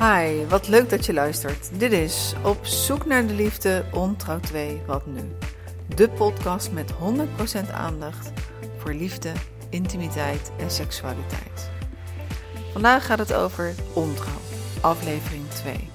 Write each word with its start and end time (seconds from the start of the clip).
Hi, 0.00 0.46
wat 0.48 0.68
leuk 0.68 0.90
dat 0.90 1.06
je 1.06 1.12
luistert. 1.12 1.80
Dit 1.80 1.92
is 1.92 2.34
Op 2.44 2.66
zoek 2.66 3.06
naar 3.06 3.26
de 3.26 3.34
liefde, 3.34 3.84
ontrouw 3.92 4.40
2, 4.40 4.80
wat 4.86 5.06
nu? 5.06 5.20
De 5.94 6.08
podcast 6.08 6.72
met 6.72 6.92
100% 6.92 7.72
aandacht 7.72 8.32
voor 8.76 8.92
liefde, 8.92 9.32
intimiteit 9.68 10.50
en 10.58 10.70
seksualiteit. 10.70 11.70
Vandaag 12.72 13.06
gaat 13.06 13.18
het 13.18 13.32
over 13.32 13.74
ontrouw, 13.92 14.40
aflevering 14.80 15.48
2. 15.48 15.90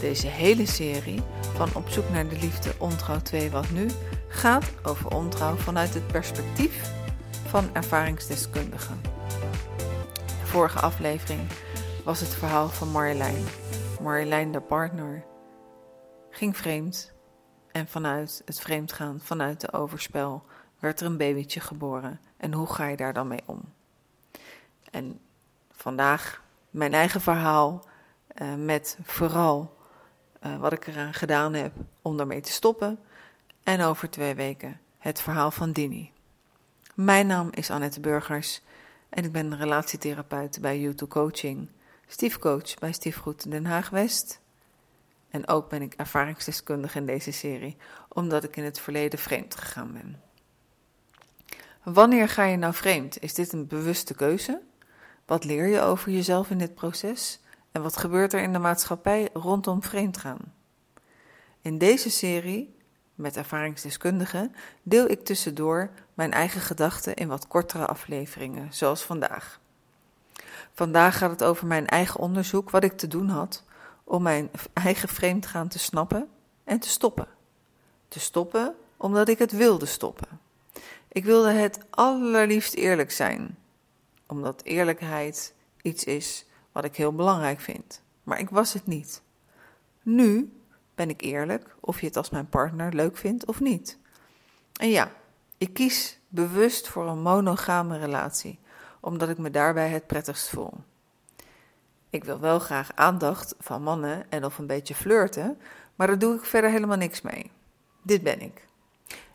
Deze 0.00 0.26
hele 0.26 0.66
serie 0.66 1.22
van 1.54 1.68
Op 1.74 1.88
zoek 1.88 2.10
naar 2.10 2.28
de 2.28 2.38
liefde, 2.38 2.70
ontrouw 2.78 3.20
2, 3.20 3.50
wat 3.50 3.70
nu? 3.70 3.86
gaat 4.28 4.72
over 4.82 5.14
ontrouw 5.14 5.56
vanuit 5.56 5.94
het 5.94 6.06
perspectief 6.06 6.90
van 7.48 7.68
ervaringsdeskundigen. 7.72 9.00
De 10.26 10.46
vorige 10.46 10.80
aflevering 10.80 11.40
was 12.06 12.20
het 12.20 12.34
verhaal 12.34 12.68
van 12.68 12.88
Marjolein. 12.88 13.44
Marjolein, 14.00 14.52
de 14.52 14.60
partner, 14.60 15.24
ging 16.30 16.56
vreemd 16.56 17.12
en 17.72 17.86
vanuit 17.86 18.42
het 18.44 18.60
vreemdgaan, 18.60 19.20
vanuit 19.20 19.60
de 19.60 19.72
overspel, 19.72 20.44
werd 20.78 21.00
er 21.00 21.06
een 21.06 21.16
babytje 21.16 21.60
geboren. 21.60 22.20
En 22.36 22.52
hoe 22.52 22.66
ga 22.66 22.86
je 22.86 22.96
daar 22.96 23.12
dan 23.12 23.28
mee 23.28 23.42
om? 23.46 23.60
En 24.90 25.20
vandaag 25.70 26.42
mijn 26.70 26.94
eigen 26.94 27.20
verhaal 27.20 27.84
uh, 28.42 28.54
met 28.54 28.98
vooral 29.02 29.76
uh, 30.46 30.56
wat 30.56 30.72
ik 30.72 30.86
eraan 30.86 31.14
gedaan 31.14 31.54
heb 31.54 31.72
om 32.02 32.16
daarmee 32.16 32.40
te 32.40 32.52
stoppen. 32.52 32.98
En 33.62 33.82
over 33.82 34.10
twee 34.10 34.34
weken 34.34 34.80
het 34.98 35.20
verhaal 35.20 35.50
van 35.50 35.72
Dini. 35.72 36.12
Mijn 36.94 37.26
naam 37.26 37.48
is 37.50 37.70
Annette 37.70 38.00
Burgers 38.00 38.62
en 39.08 39.24
ik 39.24 39.32
ben 39.32 39.56
relatietherapeut 39.56 40.58
bij 40.60 40.80
YouTube 40.80 41.10
Coaching 41.10 41.68
stiefcoach 42.06 42.74
bij 42.78 42.92
Stiefgoed 42.92 43.50
Den 43.50 43.66
Haag 43.66 43.90
West. 43.90 44.40
En 45.28 45.48
ook 45.48 45.68
ben 45.68 45.82
ik 45.82 45.94
ervaringsdeskundige 45.94 46.98
in 46.98 47.06
deze 47.06 47.30
serie, 47.30 47.76
omdat 48.08 48.44
ik 48.44 48.56
in 48.56 48.64
het 48.64 48.80
verleden 48.80 49.18
vreemd 49.18 49.56
gegaan 49.56 49.92
ben. 49.92 50.20
Wanneer 51.82 52.28
ga 52.28 52.44
je 52.44 52.56
nou 52.56 52.74
vreemd? 52.74 53.22
Is 53.22 53.34
dit 53.34 53.52
een 53.52 53.66
bewuste 53.66 54.14
keuze? 54.14 54.60
Wat 55.26 55.44
leer 55.44 55.66
je 55.66 55.80
over 55.80 56.10
jezelf 56.10 56.50
in 56.50 56.58
dit 56.58 56.74
proces? 56.74 57.40
En 57.72 57.82
wat 57.82 57.96
gebeurt 57.96 58.32
er 58.32 58.42
in 58.42 58.52
de 58.52 58.58
maatschappij 58.58 59.28
rondom 59.32 59.82
vreemdgaan? 59.82 60.54
In 61.60 61.78
deze 61.78 62.10
serie, 62.10 62.76
met 63.14 63.36
ervaringsdeskundigen, 63.36 64.54
deel 64.82 65.10
ik 65.10 65.24
tussendoor 65.24 65.90
mijn 66.14 66.32
eigen 66.32 66.60
gedachten 66.60 67.14
in 67.14 67.28
wat 67.28 67.46
kortere 67.46 67.86
afleveringen, 67.86 68.74
zoals 68.74 69.02
vandaag. 69.02 69.60
Vandaag 70.76 71.18
gaat 71.18 71.30
het 71.30 71.44
over 71.44 71.66
mijn 71.66 71.86
eigen 71.86 72.20
onderzoek, 72.20 72.70
wat 72.70 72.84
ik 72.84 72.96
te 72.96 73.08
doen 73.08 73.28
had 73.28 73.64
om 74.04 74.22
mijn 74.22 74.50
eigen 74.72 75.08
vreemdgaan 75.08 75.68
te 75.68 75.78
snappen 75.78 76.28
en 76.64 76.78
te 76.78 76.88
stoppen. 76.88 77.28
Te 78.08 78.20
stoppen 78.20 78.74
omdat 78.96 79.28
ik 79.28 79.38
het 79.38 79.52
wilde 79.52 79.86
stoppen. 79.86 80.40
Ik 81.08 81.24
wilde 81.24 81.50
het 81.50 81.78
allerliefst 81.90 82.74
eerlijk 82.74 83.10
zijn, 83.10 83.58
omdat 84.26 84.62
eerlijkheid 84.62 85.54
iets 85.82 86.04
is 86.04 86.46
wat 86.72 86.84
ik 86.84 86.96
heel 86.96 87.14
belangrijk 87.14 87.60
vind. 87.60 88.02
Maar 88.22 88.38
ik 88.38 88.50
was 88.50 88.72
het 88.72 88.86
niet. 88.86 89.22
Nu 90.02 90.52
ben 90.94 91.08
ik 91.08 91.20
eerlijk 91.20 91.76
of 91.80 92.00
je 92.00 92.06
het 92.06 92.16
als 92.16 92.30
mijn 92.30 92.48
partner 92.48 92.94
leuk 92.94 93.16
vindt 93.16 93.46
of 93.46 93.60
niet. 93.60 93.98
En 94.72 94.90
ja, 94.90 95.12
ik 95.58 95.72
kies 95.72 96.18
bewust 96.28 96.88
voor 96.88 97.08
een 97.08 97.22
monogame 97.22 97.98
relatie 97.98 98.58
omdat 99.06 99.28
ik 99.28 99.38
me 99.38 99.50
daarbij 99.50 99.88
het 99.88 100.06
prettigst 100.06 100.48
voel. 100.48 100.72
Ik 102.10 102.24
wil 102.24 102.40
wel 102.40 102.58
graag 102.58 102.90
aandacht 102.94 103.54
van 103.58 103.82
mannen 103.82 104.30
en 104.30 104.44
of 104.44 104.58
een 104.58 104.66
beetje 104.66 104.94
flirten, 104.94 105.58
maar 105.94 106.06
daar 106.06 106.18
doe 106.18 106.34
ik 106.34 106.44
verder 106.44 106.70
helemaal 106.70 106.96
niks 106.96 107.22
mee. 107.22 107.50
Dit 108.02 108.22
ben 108.22 108.40
ik. 108.40 108.66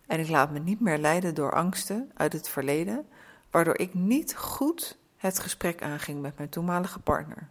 En 0.07 0.19
ik 0.19 0.29
laat 0.29 0.51
me 0.51 0.59
niet 0.59 0.79
meer 0.79 0.97
leiden 0.97 1.35
door 1.35 1.53
angsten 1.53 2.11
uit 2.13 2.33
het 2.33 2.49
verleden, 2.49 3.07
waardoor 3.49 3.77
ik 3.77 3.93
niet 3.93 4.35
goed 4.35 4.97
het 5.17 5.39
gesprek 5.39 5.83
aanging 5.83 6.21
met 6.21 6.37
mijn 6.37 6.49
toenmalige 6.49 6.99
partner. 6.99 7.49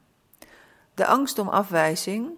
De 0.94 1.06
angst 1.06 1.38
om 1.38 1.48
afwijzing. 1.48 2.30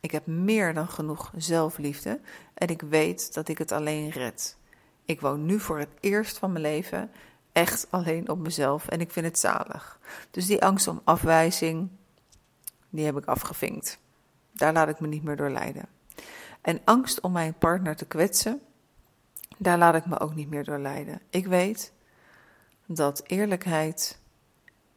Ik 0.00 0.10
heb 0.10 0.26
meer 0.26 0.74
dan 0.74 0.88
genoeg 0.88 1.32
zelfliefde 1.36 2.20
en 2.54 2.68
ik 2.68 2.82
weet 2.82 3.34
dat 3.34 3.48
ik 3.48 3.58
het 3.58 3.72
alleen 3.72 4.10
red. 4.10 4.56
Ik 5.04 5.20
woon 5.20 5.46
nu 5.46 5.60
voor 5.60 5.78
het 5.78 5.90
eerst 6.00 6.38
van 6.38 6.52
mijn 6.52 6.64
leven 6.64 7.10
echt 7.52 7.86
alleen 7.90 8.28
op 8.28 8.38
mezelf 8.38 8.88
en 8.88 9.00
ik 9.00 9.10
vind 9.10 9.26
het 9.26 9.38
zalig. 9.38 9.98
Dus 10.30 10.46
die 10.46 10.64
angst 10.64 10.88
om 10.88 11.00
afwijzing, 11.04 11.88
die 12.88 13.04
heb 13.04 13.16
ik 13.16 13.24
afgevinkt. 13.24 13.98
Daar 14.52 14.72
laat 14.72 14.88
ik 14.88 15.00
me 15.00 15.06
niet 15.06 15.22
meer 15.22 15.36
door 15.36 15.50
leiden. 15.50 15.86
En 16.60 16.80
angst 16.84 17.20
om 17.20 17.32
mijn 17.32 17.54
partner 17.54 17.96
te 17.96 18.06
kwetsen, 18.06 18.60
daar 19.56 19.78
laat 19.78 19.94
ik 19.94 20.06
me 20.06 20.18
ook 20.20 20.34
niet 20.34 20.50
meer 20.50 20.64
door 20.64 20.78
leiden. 20.78 21.20
Ik 21.30 21.46
weet 21.46 21.92
dat 22.86 23.22
eerlijkheid, 23.26 24.18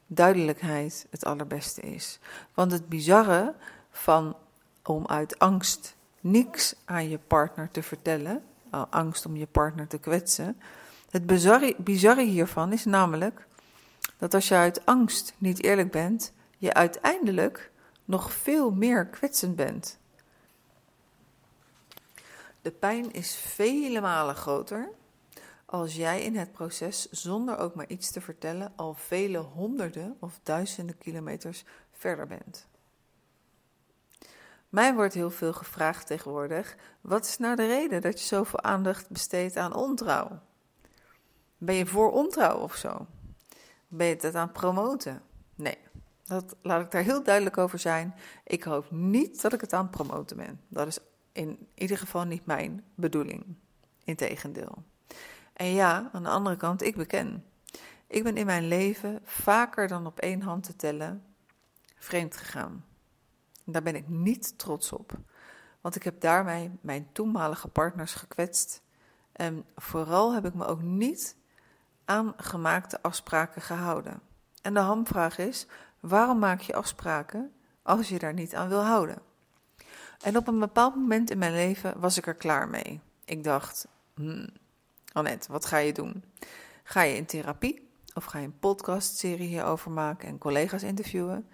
duidelijkheid 0.08 1.08
het 1.10 1.26
allerbeste 1.26 1.82
is. 1.82 2.20
Want 2.54 2.72
het 2.72 2.90
bizarre 2.90 3.54
van 3.92 4.36
om 4.84 5.08
uit 5.08 5.40
angst 5.40 5.96
niks 6.20 6.76
aan 6.86 7.10
je 7.10 7.18
partner 7.18 7.72
te 7.72 7.84
vertellen, 7.84 8.44
angst 8.90 9.26
om 9.26 9.36
je 9.36 9.48
partner 9.48 9.88
te 9.88 9.98
kwetsen, 9.98 10.62
het 11.14 11.26
bizarre, 11.26 11.76
bizarre 11.78 12.24
hiervan 12.24 12.74
is 12.74 12.86
namelijk 12.86 13.48
dat 14.18 14.34
als 14.34 14.48
je 14.48 14.56
uit 14.56 14.86
angst 14.86 15.34
niet 15.38 15.64
eerlijk 15.64 15.92
bent, 15.92 16.34
je 16.58 16.74
uiteindelijk 16.74 17.72
nog 18.06 18.32
veel 18.32 18.72
meer 18.72 19.08
kwetsend 19.08 19.56
bent. 19.56 20.00
De 22.62 22.72
pijn 22.72 23.12
is 23.12 23.36
vele 23.36 24.02
malen 24.02 24.36
groter 24.36 24.90
als 25.66 25.96
jij 25.96 26.22
in 26.24 26.36
het 26.36 26.52
proces 26.52 27.10
zonder 27.10 27.58
ook 27.58 27.76
maar 27.76 27.88
iets 27.88 28.12
te 28.12 28.22
vertellen 28.22 28.74
al 28.76 28.94
vele 28.94 29.38
honderden 29.38 30.18
of 30.20 30.40
duizenden 30.44 30.98
kilometers 30.98 31.64
verder 31.92 32.28
bent. 32.28 32.68
Mij 34.70 34.94
wordt 34.94 35.14
heel 35.14 35.32
veel 35.32 35.54
gevraagd 35.54 36.08
tegenwoordig: 36.08 36.76
wat 37.02 37.26
is 37.26 37.38
nou 37.38 37.56
de 37.56 37.68
reden 37.68 38.02
dat 38.02 38.20
je 38.20 38.26
zoveel 38.26 38.62
aandacht 38.62 39.10
besteedt 39.10 39.58
aan 39.58 39.76
ontrouw? 39.76 40.42
Ben 41.66 41.76
je 41.76 41.86
voor 41.86 42.12
ontrouw 42.12 42.58
of 42.58 42.76
zo? 42.76 43.08
Ben 43.88 44.08
je 44.08 44.16
het 44.16 44.36
aan 44.36 44.48
het 44.48 44.54
promoten? 44.54 45.22
Nee, 45.56 45.78
dat 46.24 46.56
laat 46.62 46.82
ik 46.82 46.92
daar 46.92 47.04
heel 47.04 47.24
duidelijk 47.24 47.58
over 47.58 47.80
zijn. 47.80 48.16
Ik 48.44 48.64
hoop 48.64 48.92
niet 48.92 49.42
dat 49.42 49.54
ik 49.54 49.62
het 49.62 49.74
aan 49.74 49.82
het 49.82 49.92
promoten 49.92 50.38
ben. 50.38 50.62
Dat 50.68 50.88
is 50.88 51.00
in 51.32 51.68
ieder 51.74 51.98
geval 51.98 52.24
niet 52.24 52.46
mijn 52.46 52.84
bedoeling. 52.96 53.46
Integendeel. 54.04 54.84
En 55.54 55.68
ja, 55.68 56.10
aan 56.14 56.24
de 56.24 56.30
andere 56.30 56.58
kant, 56.58 56.82
ik 56.82 56.96
beken. 56.96 57.46
Ik 58.08 58.24
ben 58.24 58.38
in 58.38 58.46
mijn 58.46 58.68
leven 58.68 59.20
vaker 59.24 59.88
dan 59.88 60.06
op 60.06 60.20
één 60.20 60.42
hand 60.42 60.64
te 60.64 60.76
tellen 60.76 61.24
vreemd 61.96 62.38
gegaan. 62.38 62.86
Daar 63.64 63.84
ben 63.84 63.96
ik 63.96 64.08
niet 64.08 64.58
trots 64.58 64.92
op. 64.92 65.12
Want 65.82 65.96
ik 65.96 66.04
heb 66.04 66.22
daarmee 66.22 66.72
mijn 66.82 67.08
toenmalige 67.12 67.68
partners 67.68 68.14
gekwetst. 68.14 68.82
En 69.32 69.66
vooral 69.76 70.34
heb 70.34 70.46
ik 70.46 70.54
me 70.54 70.66
ook 70.66 70.82
niet 70.82 71.36
aan 72.06 72.34
gemaakte 72.38 73.02
afspraken 73.02 73.62
gehouden. 73.62 74.22
En 74.62 74.74
de 74.74 74.80
hamvraag 74.80 75.38
is: 75.38 75.68
waarom 76.00 76.40
maak 76.40 76.62
je 76.62 76.76
afspraken 76.76 77.52
als 77.82 78.10
je 78.10 78.20
daar 78.20 78.34
niet 78.34 78.56
aan 78.56 78.70
wil 78.70 78.84
houden? 78.84 79.22
En 80.22 80.38
op 80.38 80.48
een 80.48 80.60
bepaald 80.60 80.96
moment 80.96 81.30
in 81.30 81.38
mijn 81.38 81.54
leven 81.54 82.00
was 82.00 82.18
ik 82.18 82.28
er 82.28 82.36
klaar 82.36 82.68
mee. 82.70 83.02
Ik 83.26 83.44
dacht: 83.44 83.88
hmm, 84.14 84.50
Annette, 85.12 85.52
wat 85.52 85.66
ga 85.66 85.78
je 85.78 85.94
doen? 85.94 86.24
Ga 86.84 87.02
je 87.02 87.16
in 87.16 87.26
therapie 87.26 87.90
of 88.14 88.24
ga 88.26 88.40
je 88.40 88.46
een 88.46 88.60
podcastserie 88.60 89.48
hierover 89.48 89.92
maken 89.92 90.28
en 90.28 90.38
collega's 90.38 90.84
interviewen? 90.84 91.48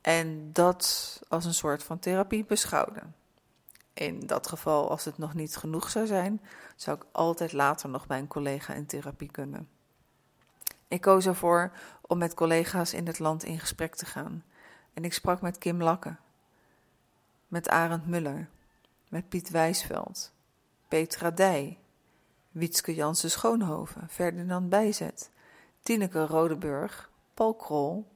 En 0.00 0.52
dat 0.52 1.20
als 1.28 1.44
een 1.44 1.54
soort 1.54 1.82
van 1.82 1.98
therapie 1.98 2.44
beschouwen. 2.44 3.14
In 3.94 4.26
dat 4.26 4.46
geval, 4.46 4.90
als 4.90 5.04
het 5.04 5.18
nog 5.18 5.34
niet 5.34 5.56
genoeg 5.56 5.90
zou 5.90 6.06
zijn, 6.06 6.40
zou 6.76 6.96
ik 6.96 7.04
altijd 7.12 7.52
later 7.52 7.88
nog 7.88 8.06
bij 8.06 8.18
een 8.18 8.26
collega 8.26 8.74
in 8.74 8.86
therapie 8.86 9.30
kunnen. 9.30 9.68
Ik 10.90 11.00
koos 11.00 11.26
ervoor 11.26 11.72
om 12.00 12.18
met 12.18 12.34
collega's 12.34 12.92
in 12.92 13.06
het 13.06 13.18
land 13.18 13.44
in 13.44 13.58
gesprek 13.58 13.94
te 13.94 14.06
gaan. 14.06 14.44
En 14.94 15.04
ik 15.04 15.12
sprak 15.12 15.40
met 15.40 15.58
Kim 15.58 15.82
Lakke, 15.82 16.16
met 17.48 17.68
Arend 17.68 18.06
Muller, 18.06 18.48
met 19.08 19.28
Piet 19.28 19.50
Wijsveld, 19.50 20.32
Petra 20.88 21.30
Dij, 21.30 21.78
Wietske 22.50 22.94
Jansen 22.94 23.30
Schoonhoven, 23.30 24.08
Ferdinand 24.08 24.68
Bijzet, 24.68 25.30
Tineke 25.82 26.26
Rodeburg, 26.26 27.10
Paul 27.34 27.54
Krol, 27.54 28.06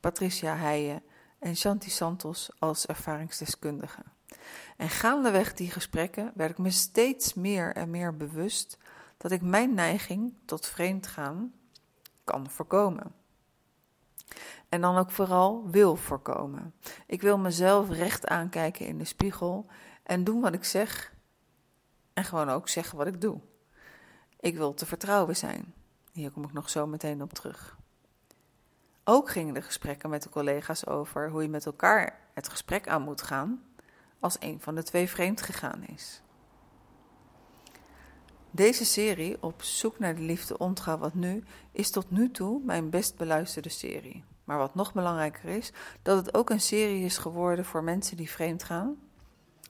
Patricia 0.00 0.56
Heijen 0.56 1.02
en 1.38 1.56
Shanti 1.56 1.90
Santos 1.90 2.50
als 2.58 2.86
ervaringsdeskundige. 2.86 4.02
En 4.76 4.88
gaandeweg 4.88 5.54
die 5.54 5.70
gesprekken 5.70 6.32
werd 6.34 6.50
ik 6.50 6.58
me 6.58 6.70
steeds 6.70 7.34
meer 7.34 7.74
en 7.74 7.90
meer 7.90 8.16
bewust 8.16 8.78
dat 9.16 9.30
ik 9.30 9.42
mijn 9.42 9.74
neiging 9.74 10.34
tot 10.44 10.66
vreemdgaan 10.66 11.52
kan 12.30 12.50
voorkomen. 12.50 13.14
En 14.68 14.80
dan 14.80 14.96
ook 14.96 15.10
vooral 15.10 15.70
wil 15.70 15.96
voorkomen. 15.96 16.74
Ik 17.06 17.22
wil 17.22 17.38
mezelf 17.38 17.88
recht 17.88 18.26
aankijken 18.26 18.86
in 18.86 18.98
de 18.98 19.04
spiegel 19.04 19.66
en 20.02 20.24
doen 20.24 20.40
wat 20.40 20.54
ik 20.54 20.64
zeg 20.64 21.12
en 22.12 22.24
gewoon 22.24 22.48
ook 22.50 22.68
zeggen 22.68 22.98
wat 22.98 23.06
ik 23.06 23.20
doe. 23.20 23.40
Ik 24.40 24.56
wil 24.56 24.74
te 24.74 24.86
vertrouwen 24.86 25.36
zijn. 25.36 25.74
Hier 26.12 26.30
kom 26.30 26.44
ik 26.44 26.52
nog 26.52 26.70
zo 26.70 26.86
meteen 26.86 27.22
op 27.22 27.32
terug. 27.32 27.78
Ook 29.04 29.30
gingen 29.30 29.54
de 29.54 29.62
gesprekken 29.62 30.10
met 30.10 30.22
de 30.22 30.28
collega's 30.28 30.86
over 30.86 31.30
hoe 31.30 31.42
je 31.42 31.48
met 31.48 31.66
elkaar 31.66 32.18
het 32.34 32.48
gesprek 32.48 32.88
aan 32.88 33.02
moet 33.02 33.22
gaan 33.22 33.62
als 34.18 34.36
een 34.40 34.60
van 34.60 34.74
de 34.74 34.82
twee 34.82 35.08
vreemd 35.08 35.42
gegaan 35.42 35.82
is. 35.82 36.22
Deze 38.50 38.84
serie 38.84 39.42
op 39.42 39.62
zoek 39.62 39.98
naar 39.98 40.14
de 40.14 40.22
liefde 40.22 40.58
ontrouw 40.58 40.98
wat 40.98 41.14
nu 41.14 41.42
is 41.72 41.90
tot 41.90 42.10
nu 42.10 42.30
toe 42.30 42.60
mijn 42.64 42.90
best 42.90 43.16
beluisterde 43.16 43.68
serie. 43.68 44.24
Maar 44.44 44.58
wat 44.58 44.74
nog 44.74 44.92
belangrijker 44.92 45.44
is, 45.48 45.72
dat 46.02 46.16
het 46.16 46.34
ook 46.34 46.50
een 46.50 46.60
serie 46.60 47.04
is 47.04 47.18
geworden 47.18 47.64
voor 47.64 47.84
mensen 47.84 48.16
die 48.16 48.30
vreemd 48.30 48.64
gaan, 48.64 48.96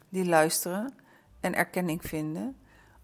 die 0.09 0.25
luisteren 0.25 0.94
en 1.41 1.55
erkenning 1.55 2.05
vinden, 2.05 2.56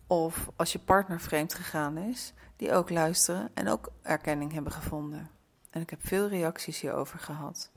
of 0.06 0.50
als 0.56 0.72
je 0.72 0.78
partner 0.78 1.20
vreemd 1.20 1.54
gegaan 1.54 1.96
is, 1.96 2.32
die 2.56 2.72
ook 2.72 2.90
luisteren 2.90 3.50
en 3.54 3.68
ook 3.68 3.92
erkenning 4.02 4.52
hebben 4.52 4.72
gevonden. 4.72 5.30
En 5.70 5.80
ik 5.80 5.90
heb 5.90 6.06
veel 6.06 6.28
reacties 6.28 6.80
hierover 6.80 7.18
gehad. 7.18 7.70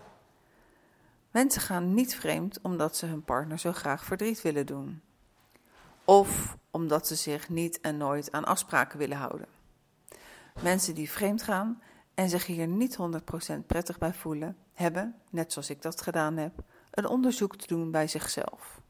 Mensen 1.32 1.62
gaan 1.62 1.94
niet 1.94 2.16
vreemd 2.16 2.60
omdat 2.62 2.96
ze 2.96 3.06
hun 3.06 3.24
partner 3.24 3.60
zo 3.60 3.72
graag 3.72 4.06
verdriet 4.06 4.42
willen 4.42 4.66
doen. 4.66 5.02
Of 6.10 6.58
omdat 6.72 7.08
ze 7.08 7.16
zich 7.16 7.50
niet 7.50 7.82
en 7.82 7.98
nooit 7.98 8.32
aan 8.32 8.46
afspraken 8.46 9.00
willen 9.00 9.18
houden. 9.18 9.48
Mensen 10.62 10.96
die 10.96 11.12
vreemd 11.12 11.44
gaan 11.44 11.82
en 12.14 12.30
zich 12.30 12.46
hier 12.46 12.68
niet 12.68 12.98
100% 13.54 13.66
prettig 13.66 13.98
bij 13.98 14.14
voelen, 14.14 14.58
hebben, 14.74 15.16
net 15.30 15.54
zoals 15.54 15.70
ik 15.70 15.82
dat 15.82 16.02
gedaan 16.02 16.38
heb, 16.38 16.54
een 16.92 17.06
onderzoek 17.06 17.56
te 17.56 17.68
doen 17.68 17.92
bij 17.92 18.08
zichzelf. 18.08 18.82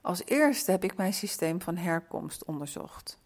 Als 0.00 0.24
eerste 0.24 0.70
heb 0.70 0.84
ik 0.84 0.96
mijn 0.96 1.14
systeem 1.14 1.60
van 1.60 1.76
herkomst 1.76 2.44
onderzocht. 2.44 3.18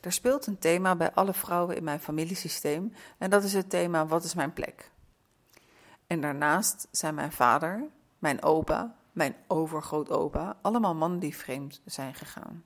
Er 0.00 0.12
speelt 0.12 0.46
een 0.46 0.58
thema 0.58 0.96
bij 0.96 1.12
alle 1.12 1.34
vrouwen 1.34 1.76
in 1.76 1.84
mijn 1.84 2.00
familiesysteem 2.00 2.92
en 3.18 3.30
dat 3.30 3.44
is 3.44 3.52
het 3.52 3.70
thema 3.70 4.06
Wat 4.06 4.24
is 4.24 4.34
mijn 4.34 4.52
plek? 4.52 4.90
En 6.06 6.20
daarnaast 6.20 6.88
zijn 6.90 7.14
mijn 7.14 7.32
vader, 7.32 7.84
mijn 8.18 8.42
opa, 8.42 8.96
mijn 9.16 9.36
overgrootopa, 9.46 10.58
allemaal 10.62 10.94
mannen 10.94 11.18
die 11.18 11.36
vreemd 11.36 11.80
zijn 11.84 12.14
gegaan. 12.14 12.64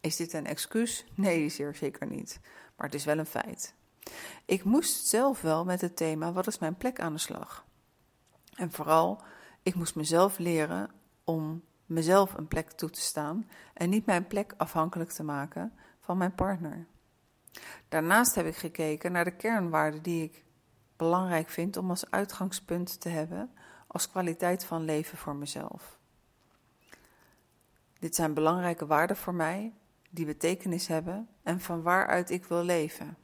Is 0.00 0.16
dit 0.16 0.32
een 0.32 0.46
excuus? 0.46 1.04
Nee, 1.14 1.48
zeer 1.48 1.74
zeker 1.74 2.06
niet. 2.06 2.40
Maar 2.76 2.86
het 2.86 2.94
is 2.94 3.04
wel 3.04 3.18
een 3.18 3.26
feit. 3.26 3.74
Ik 4.44 4.64
moest 4.64 5.06
zelf 5.06 5.40
wel 5.40 5.64
met 5.64 5.80
het 5.80 5.96
thema 5.96 6.32
Wat 6.32 6.46
is 6.46 6.58
mijn 6.58 6.76
plek 6.76 7.00
aan 7.00 7.12
de 7.12 7.18
slag? 7.18 7.64
En 8.54 8.72
vooral, 8.72 9.22
ik 9.62 9.74
moest 9.74 9.94
mezelf 9.94 10.38
leren 10.38 10.90
om 11.24 11.62
mezelf 11.86 12.34
een 12.34 12.48
plek 12.48 12.70
toe 12.70 12.90
te 12.90 13.00
staan 13.00 13.48
en 13.74 13.90
niet 13.90 14.06
mijn 14.06 14.26
plek 14.26 14.54
afhankelijk 14.56 15.10
te 15.10 15.22
maken 15.22 15.72
van 16.00 16.18
mijn 16.18 16.34
partner. 16.34 16.86
Daarnaast 17.88 18.34
heb 18.34 18.46
ik 18.46 18.56
gekeken 18.56 19.12
naar 19.12 19.24
de 19.24 19.36
kernwaarden 19.36 20.02
die 20.02 20.22
ik 20.22 20.44
belangrijk 20.96 21.48
vind 21.48 21.76
om 21.76 21.90
als 21.90 22.10
uitgangspunt 22.10 23.00
te 23.00 23.08
hebben 23.08 23.50
als 23.92 24.10
kwaliteit 24.10 24.64
van 24.64 24.84
leven 24.84 25.18
voor 25.18 25.36
mezelf. 25.36 25.98
Dit 27.98 28.14
zijn 28.14 28.34
belangrijke 28.34 28.86
waarden 28.86 29.16
voor 29.16 29.34
mij, 29.34 29.72
die 30.10 30.26
betekenis 30.26 30.86
hebben 30.86 31.28
en 31.42 31.60
van 31.60 31.82
waaruit 31.82 32.30
ik 32.30 32.44
wil 32.44 32.62
leven. 32.62 33.16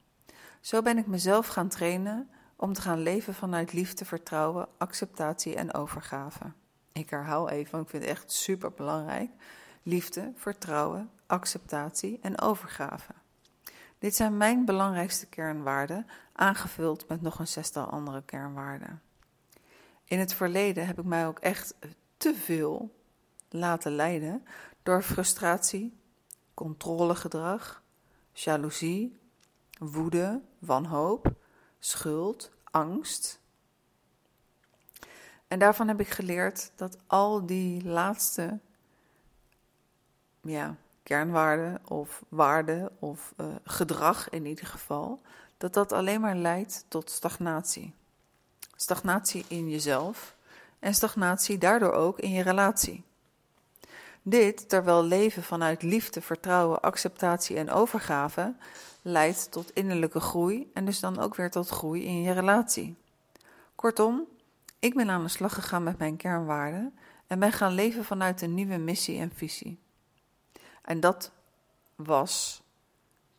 Zo 0.61 0.83
ben 0.83 0.99
ik 0.99 1.07
mezelf 1.07 1.47
gaan 1.47 1.69
trainen 1.69 2.31
om 2.57 2.73
te 2.73 2.81
gaan 2.81 3.01
leven 3.01 3.35
vanuit 3.35 3.73
liefde, 3.73 4.05
vertrouwen, 4.05 4.69
acceptatie 4.79 5.55
en 5.55 5.75
overgave. 5.75 6.53
Ik 6.93 7.11
herhaal 7.11 7.49
even, 7.49 7.71
want 7.71 7.85
ik 7.85 7.91
vind 7.91 8.03
het 8.03 8.13
echt 8.13 8.33
super 8.33 8.73
belangrijk. 8.73 9.31
Liefde, 9.83 10.33
vertrouwen, 10.37 11.11
acceptatie 11.27 12.19
en 12.23 12.41
overgave. 12.41 13.13
Dit 13.99 14.17
zijn 14.17 14.37
mijn 14.37 14.65
belangrijkste 14.65 15.27
kernwaarden, 15.27 16.07
aangevuld 16.33 17.09
met 17.09 17.23
nog 17.23 17.39
een 17.39 17.49
zestal 17.49 17.87
andere 17.87 18.23
kernwaarden. 18.23 19.03
In 20.07 20.19
het 20.19 20.35
verleden 20.35 20.87
heb 20.87 20.99
ik 20.99 21.05
mij 21.05 21.27
ook 21.27 21.39
echt 21.39 21.75
te 22.17 22.35
veel 22.35 22.95
laten 23.49 23.93
leiden 23.93 24.47
door 24.83 25.03
frustratie, 25.03 25.97
controlegedrag, 26.55 27.83
jaloezie, 28.33 29.19
woede, 29.79 30.41
wanhoop, 30.59 31.33
schuld, 31.79 32.51
angst. 32.71 33.41
En 35.49 35.59
daarvan 35.59 35.89
heb 35.89 36.01
ik 36.01 36.09
geleerd 36.09 36.73
dat 36.77 36.99
al 37.07 37.47
die 37.47 37.85
laatste 37.85 38.59
ja, 40.41 40.77
kernwaarden 41.03 41.81
of 41.89 42.25
waarden 42.29 42.91
of 42.99 43.35
uh, 43.37 43.55
gedrag 43.65 44.29
in 44.29 44.47
ieder 44.47 44.67
geval, 44.67 45.21
dat 45.57 45.75
dat 45.75 45.93
alleen 45.93 46.21
maar 46.21 46.37
leidt 46.37 46.85
tot 46.89 47.11
stagnatie. 47.11 47.95
Stagnatie 48.77 49.45
in 49.49 49.71
jezelf 49.71 50.35
en 50.79 50.95
stagnatie 50.95 51.59
daardoor 51.59 51.93
ook 51.93 52.19
in 52.19 52.31
je 52.31 52.43
relatie. 52.43 53.05
Dit 54.23 54.69
terwijl 54.69 55.05
leven 55.05 55.43
vanuit 55.43 55.83
liefde, 55.83 56.21
vertrouwen, 56.21 56.81
acceptatie 56.81 57.57
en 57.57 57.71
overgave 57.71 58.55
leidt 59.03 59.51
tot 59.51 59.71
innerlijke 59.75 60.21
groei 60.21 60.71
en 60.75 60.85
dus 60.85 61.01
dan 61.01 61.19
ook 61.19 61.35
weer 61.35 61.51
tot 61.51 61.69
groei 61.69 62.05
in 62.05 62.23
je 62.23 62.33
relatie. 62.33 62.97
Kortom, 63.75 64.25
ik 64.79 64.95
ben 64.95 65.11
aan 65.11 65.23
de 65.23 65.29
slag 65.29 65.55
gegaan 65.55 65.83
met 65.83 65.99
mijn 65.99 66.17
kernwaarden 66.17 66.95
en 67.27 67.39
ben 67.39 67.53
gaan 67.53 67.73
leven 67.73 68.05
vanuit 68.05 68.43
een 68.43 68.55
nieuwe 68.55 68.77
missie 68.77 69.19
en 69.19 69.33
visie. 69.35 69.79
En 70.83 71.01
dat 71.01 71.31
was 71.95 72.63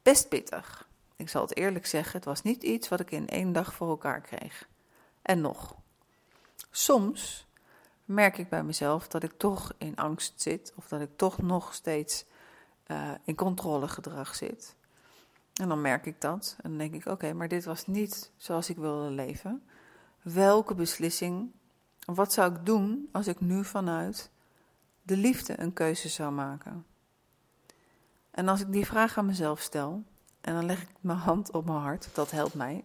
best 0.02 0.30
pittig. 0.30 0.88
Ik 1.16 1.30
zal 1.30 1.42
het 1.42 1.56
eerlijk 1.56 1.86
zeggen, 1.86 2.16
het 2.16 2.26
was 2.26 2.42
niet 2.42 2.64
iets 2.64 2.88
wat 2.88 3.00
ik 3.00 3.12
in 3.12 3.28
één 3.28 3.54
dag 3.54 3.74
voor 3.74 3.90
elkaar 3.90 4.22
kreeg. 4.22 4.68
En 5.28 5.42
nog. 5.42 5.76
Soms 6.72 7.48
merk 8.06 8.38
ik 8.38 8.50
bij 8.50 8.64
mezelf 8.64 9.08
dat 9.08 9.24
ik 9.24 9.38
toch 9.38 9.74
in 9.78 9.96
angst 9.96 10.42
zit, 10.42 10.74
of 10.76 10.88
dat 10.88 11.02
ik 11.02 11.10
toch 11.16 11.42
nog 11.42 11.74
steeds 11.74 12.26
uh, 12.88 13.12
in 13.24 13.36
controlegedrag 13.36 14.36
zit. 14.36 14.76
En 15.54 15.70
dan 15.70 15.82
merk 15.82 16.06
ik 16.06 16.22
dat 16.22 16.56
en 16.62 16.70
dan 16.70 16.78
denk 16.78 16.94
ik: 16.94 17.06
oké, 17.06 17.34
maar 17.34 17.48
dit 17.48 17.66
was 17.66 17.88
niet 17.88 18.32
zoals 18.38 18.70
ik 18.70 18.78
wilde 18.78 19.10
leven. 19.10 19.64
Welke 20.22 20.76
beslissing, 20.76 21.52
wat 22.06 22.34
zou 22.34 22.56
ik 22.56 22.66
doen 22.66 23.10
als 23.12 23.28
ik 23.28 23.40
nu 23.40 23.64
vanuit 23.66 24.32
de 25.02 25.18
liefde 25.18 25.60
een 25.60 25.74
keuze 25.74 26.10
zou 26.10 26.32
maken? 26.32 26.86
En 28.32 28.48
als 28.48 28.62
ik 28.62 28.72
die 28.72 28.86
vraag 28.86 29.18
aan 29.18 29.26
mezelf 29.26 29.60
stel, 29.60 30.04
en 30.42 30.54
dan 30.54 30.66
leg 30.66 30.82
ik 30.82 30.90
mijn 31.00 31.18
hand 31.18 31.52
op 31.52 31.66
mijn 31.66 31.80
hart, 31.80 32.10
dat 32.14 32.32
helpt 32.32 32.54
mij, 32.54 32.84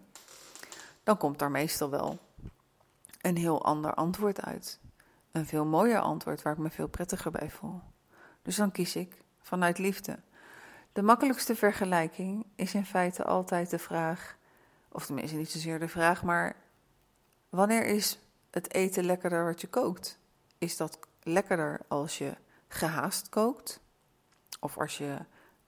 dan 1.03 1.17
komt 1.17 1.39
daar 1.39 1.51
meestal 1.51 1.89
wel 1.89 2.19
een 3.23 3.37
heel 3.37 3.63
ander 3.63 3.93
antwoord 3.93 4.41
uit. 4.41 4.79
Een 5.31 5.45
veel 5.45 5.65
mooier 5.65 5.99
antwoord 5.99 6.41
waar 6.41 6.53
ik 6.53 6.59
me 6.59 6.69
veel 6.69 6.87
prettiger 6.87 7.31
bij 7.31 7.49
voel. 7.49 7.81
Dus 8.41 8.55
dan 8.55 8.71
kies 8.71 8.95
ik 8.95 9.23
vanuit 9.41 9.77
liefde. 9.77 10.19
De 10.93 11.01
makkelijkste 11.01 11.55
vergelijking 11.55 12.45
is 12.55 12.73
in 12.73 12.85
feite 12.85 13.23
altijd 13.23 13.69
de 13.69 13.79
vraag, 13.79 14.37
of 14.91 15.05
tenminste 15.05 15.37
niet 15.37 15.51
zozeer 15.51 15.79
de 15.79 15.87
vraag, 15.87 16.23
maar 16.23 16.55
wanneer 17.49 17.85
is 17.85 18.19
het 18.51 18.73
eten 18.73 19.03
lekkerder 19.03 19.45
wat 19.45 19.61
je 19.61 19.67
kookt? 19.67 20.19
Is 20.57 20.77
dat 20.77 20.99
lekkerder 21.21 21.79
als 21.87 22.17
je 22.17 22.33
gehaast 22.67 23.29
kookt? 23.29 23.79
Of 24.59 24.77
als 24.77 24.97
je 24.97 25.17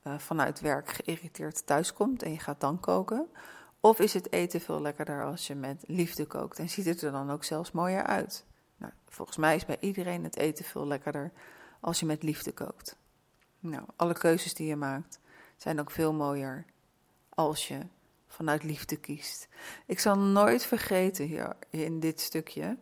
uh, 0.04 0.18
vanuit 0.18 0.60
werk 0.60 0.90
geïrriteerd 0.90 1.66
thuiskomt 1.66 2.24
en 2.24 2.32
je 2.32 2.40
gaat 2.40 2.62
dan 2.62 2.80
koken? 2.80 3.28
Of 3.86 4.00
is 4.00 4.14
het 4.14 4.32
eten 4.32 4.62
veel 4.62 4.82
lekkerder 4.82 5.24
als 5.24 5.48
je 5.48 5.56
met 5.56 5.84
liefde 5.88 6.26
kookt 6.26 6.60
en 6.60 6.70
ziet 6.70 6.86
het 6.86 7.02
er 7.02 7.12
dan 7.12 7.32
ook 7.32 7.44
zelfs 7.44 7.72
mooier 7.72 8.04
uit? 8.04 8.46
Nou, 8.78 8.94
volgens 9.10 9.38
mij 9.38 9.56
is 9.56 9.66
bij 9.66 9.78
iedereen 9.80 10.24
het 10.24 10.38
eten 10.38 10.66
veel 10.66 10.88
lekkerder 10.88 11.32
als 11.80 12.00
je 12.00 12.06
met 12.06 12.24
liefde 12.24 12.52
kookt. 12.52 12.98
Nou, 13.60 13.84
alle 13.96 14.14
keuzes 14.14 14.54
die 14.54 14.68
je 14.68 14.76
maakt 14.76 15.20
zijn 15.58 15.80
ook 15.80 15.92
veel 15.92 16.14
mooier 16.14 16.66
als 17.30 17.68
je 17.68 17.80
vanuit 18.28 18.64
liefde 18.64 18.98
kiest. 18.98 19.48
Ik 19.86 20.00
zal 20.00 20.18
nooit 20.18 20.64
vergeten 20.64 21.26
hier 21.26 21.56
in 21.70 22.00
dit 22.00 22.22
stukje 22.22 22.78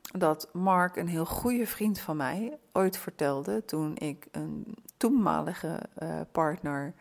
dat 0.00 0.48
Mark, 0.52 0.96
een 0.96 1.08
heel 1.08 1.26
goede 1.26 1.66
vriend 1.66 2.00
van 2.00 2.16
mij, 2.16 2.58
ooit 2.72 2.96
vertelde 2.96 3.64
toen 3.64 3.96
ik 3.96 4.26
een 4.30 4.76
toenmalige 4.96 5.80
uh, 6.02 6.20
partner 6.32 6.94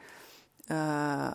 uh, 0.71 1.31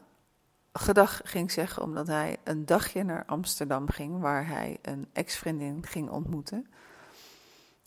gedag 0.72 1.20
ging 1.24 1.50
zeggen, 1.50 1.82
omdat 1.82 2.06
hij 2.06 2.36
een 2.44 2.66
dagje 2.66 3.02
naar 3.02 3.24
Amsterdam 3.26 3.88
ging, 3.88 4.20
waar 4.20 4.46
hij 4.46 4.78
een 4.82 5.08
ex-vriendin 5.12 5.86
ging 5.86 6.10
ontmoeten. 6.10 6.66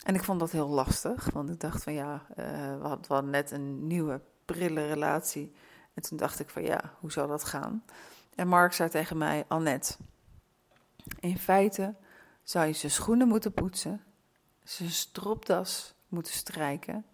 En 0.04 0.16
ik 0.16 0.24
vond 0.24 0.40
dat 0.40 0.52
heel 0.52 0.68
lastig, 0.68 1.30
want 1.34 1.50
ik 1.50 1.60
dacht 1.60 1.84
van 1.84 1.94
ja, 1.94 2.26
uh, 2.30 2.36
we, 2.82 2.88
hadden, 2.88 3.30
net 3.30 3.52
een 3.52 3.88
nieuwe 3.88 4.22
prille 4.46 4.88
relatie. 4.88 5.56
En 5.94 6.02
toen 6.02 6.18
dacht 6.18 6.40
ik 6.40 6.50
van 6.50 6.64
ja, 6.64 6.94
hoe 7.00 7.12
zou 7.12 7.28
dat 7.28 7.44
gaan? 7.44 7.84
En 8.36 8.48
Mark 8.48 8.74
zei 8.74 8.90
tegen 8.90 9.18
mij, 9.18 9.46
Annette, 9.48 9.96
In 11.20 11.38
feite 11.38 11.96
zou 12.44 12.66
je 12.66 12.74
zijn 12.74 12.92
schoenen 12.92 13.28
moeten 13.28 13.54
poetsen, 13.54 14.04
zijn 14.64 14.90
stropdas 14.90 15.94
moeten 16.08 16.34
strijken 16.34 17.06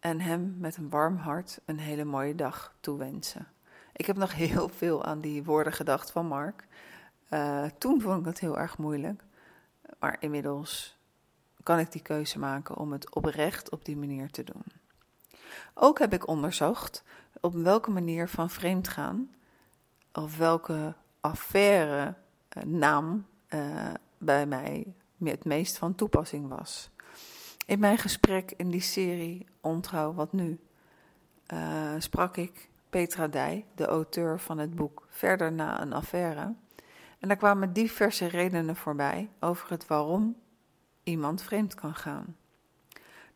en 0.00 0.20
hem 0.20 0.56
met 0.58 0.76
een 0.76 0.90
warm 0.90 1.16
hart 1.16 1.60
een 1.64 1.78
hele 1.78 2.04
mooie 2.04 2.34
dag 2.34 2.76
toewensen. 2.80 3.46
Ik 3.96 4.06
heb 4.06 4.16
nog 4.16 4.34
heel 4.34 4.68
veel 4.68 5.04
aan 5.04 5.20
die 5.20 5.44
woorden 5.44 5.72
gedacht 5.72 6.10
van 6.10 6.26
Mark. 6.26 6.66
Uh, 7.30 7.64
toen 7.78 8.00
vond 8.00 8.20
ik 8.20 8.26
het 8.26 8.40
heel 8.40 8.58
erg 8.58 8.78
moeilijk, 8.78 9.22
maar 9.98 10.16
inmiddels 10.20 10.96
kan 11.62 11.78
ik 11.78 11.92
die 11.92 12.02
keuze 12.02 12.38
maken 12.38 12.76
om 12.76 12.92
het 12.92 13.14
oprecht 13.14 13.70
op 13.70 13.84
die 13.84 13.96
manier 13.96 14.30
te 14.30 14.44
doen. 14.44 14.64
Ook 15.74 15.98
heb 15.98 16.12
ik 16.12 16.26
onderzocht 16.26 17.04
op 17.40 17.54
welke 17.54 17.90
manier 17.90 18.28
van 18.28 18.50
vreemd 18.50 18.88
gaan 18.88 19.34
of 20.12 20.36
welke 20.36 20.94
affaire 21.20 22.14
uh, 22.56 22.62
naam 22.62 23.26
uh, 23.48 23.90
bij 24.18 24.46
mij 24.46 24.94
het 25.18 25.44
meest 25.44 25.78
van 25.78 25.94
toepassing 25.94 26.48
was. 26.48 26.90
In 27.66 27.78
mijn 27.78 27.98
gesprek 27.98 28.52
in 28.56 28.70
die 28.70 28.80
serie 28.80 29.46
Ontrouw 29.60 30.14
wat 30.14 30.32
nu 30.32 30.60
sprak 31.98 32.36
ik 32.36 32.70
Petra 32.96 33.28
Dij, 33.28 33.64
de 33.74 33.86
auteur 33.86 34.40
van 34.40 34.58
het 34.58 34.74
boek 34.74 35.06
Verder 35.08 35.52
na 35.52 35.80
een 35.80 35.92
affaire. 35.92 36.54
En 37.18 37.28
daar 37.28 37.36
kwamen 37.36 37.72
diverse 37.72 38.26
redenen 38.26 38.76
voorbij 38.76 39.30
over 39.40 39.70
het 39.70 39.86
waarom 39.86 40.36
iemand 41.02 41.42
vreemd 41.42 41.74
kan 41.74 41.94
gaan. 41.94 42.36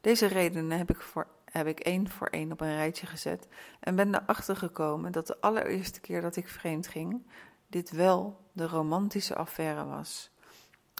Deze 0.00 0.26
redenen 0.26 0.78
heb 0.78 0.90
ik, 0.90 1.00
voor, 1.00 1.26
heb 1.44 1.66
ik 1.66 1.80
één 1.80 2.10
voor 2.10 2.26
één 2.26 2.52
op 2.52 2.60
een 2.60 2.74
rijtje 2.74 3.06
gezet 3.06 3.48
en 3.80 3.96
ben 3.96 4.14
erachter 4.14 4.56
gekomen 4.56 5.12
dat 5.12 5.26
de 5.26 5.40
allereerste 5.40 6.00
keer 6.00 6.20
dat 6.20 6.36
ik 6.36 6.48
vreemd 6.48 6.86
ging, 6.86 7.26
dit 7.66 7.90
wel 7.90 8.40
de 8.52 8.66
romantische 8.66 9.34
affaire 9.34 9.84
was. 9.84 10.30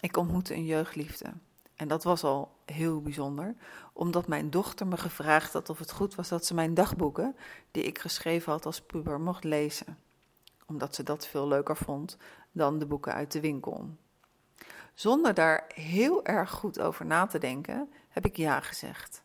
Ik 0.01 0.17
ontmoette 0.17 0.55
een 0.55 0.65
jeugdliefde. 0.65 1.33
En 1.81 1.89
dat 1.89 2.05
was 2.05 2.25
al 2.25 2.57
heel 2.65 3.01
bijzonder, 3.01 3.55
omdat 3.93 4.29
mijn 4.29 4.51
dochter 4.51 4.87
me 4.87 4.97
gevraagd 4.97 5.53
had 5.53 5.71
of 5.71 5.79
het 5.79 5.93
goed 5.93 6.15
was 6.15 6.29
dat 6.29 6.47
ze 6.47 6.55
mijn 6.55 6.75
dagboeken, 6.75 7.37
die 7.71 7.83
ik 7.83 7.99
geschreven 7.99 8.53
had 8.53 8.67
als 8.67 8.81
puber, 8.81 9.21
mocht 9.21 9.45
lezen. 9.45 9.99
Omdat 10.67 10.95
ze 10.95 11.03
dat 11.03 11.27
veel 11.27 11.49
leuker 11.49 11.77
vond 11.77 12.17
dan 12.53 12.79
de 12.79 12.87
boeken 12.87 13.15
uit 13.15 13.33
de 13.33 13.41
winkel. 13.41 13.89
Zonder 14.95 15.35
daar 15.35 15.65
heel 15.75 16.25
erg 16.25 16.51
goed 16.51 16.81
over 16.81 17.07
na 17.07 17.27
te 17.27 17.39
denken, 17.39 17.93
heb 18.09 18.25
ik 18.25 18.37
ja 18.37 18.61
gezegd. 18.61 19.23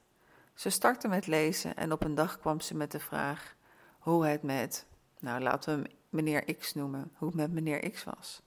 Ze 0.53 0.69
startte 0.69 1.07
met 1.07 1.27
lezen 1.27 1.75
en 1.75 1.91
op 1.91 2.03
een 2.03 2.15
dag 2.15 2.39
kwam 2.39 2.59
ze 2.59 2.75
met 2.75 2.91
de 2.91 2.99
vraag 2.99 3.55
hoe 3.99 4.25
het 4.25 4.43
met, 4.43 4.85
nou 5.19 5.41
laten 5.41 5.75
we 5.75 5.81
hem 5.81 5.97
meneer 6.09 6.55
X 6.55 6.73
noemen, 6.73 7.11
hoe 7.15 7.27
het 7.27 7.37
met 7.37 7.51
meneer 7.51 7.89
X 7.89 8.03
was. 8.03 8.41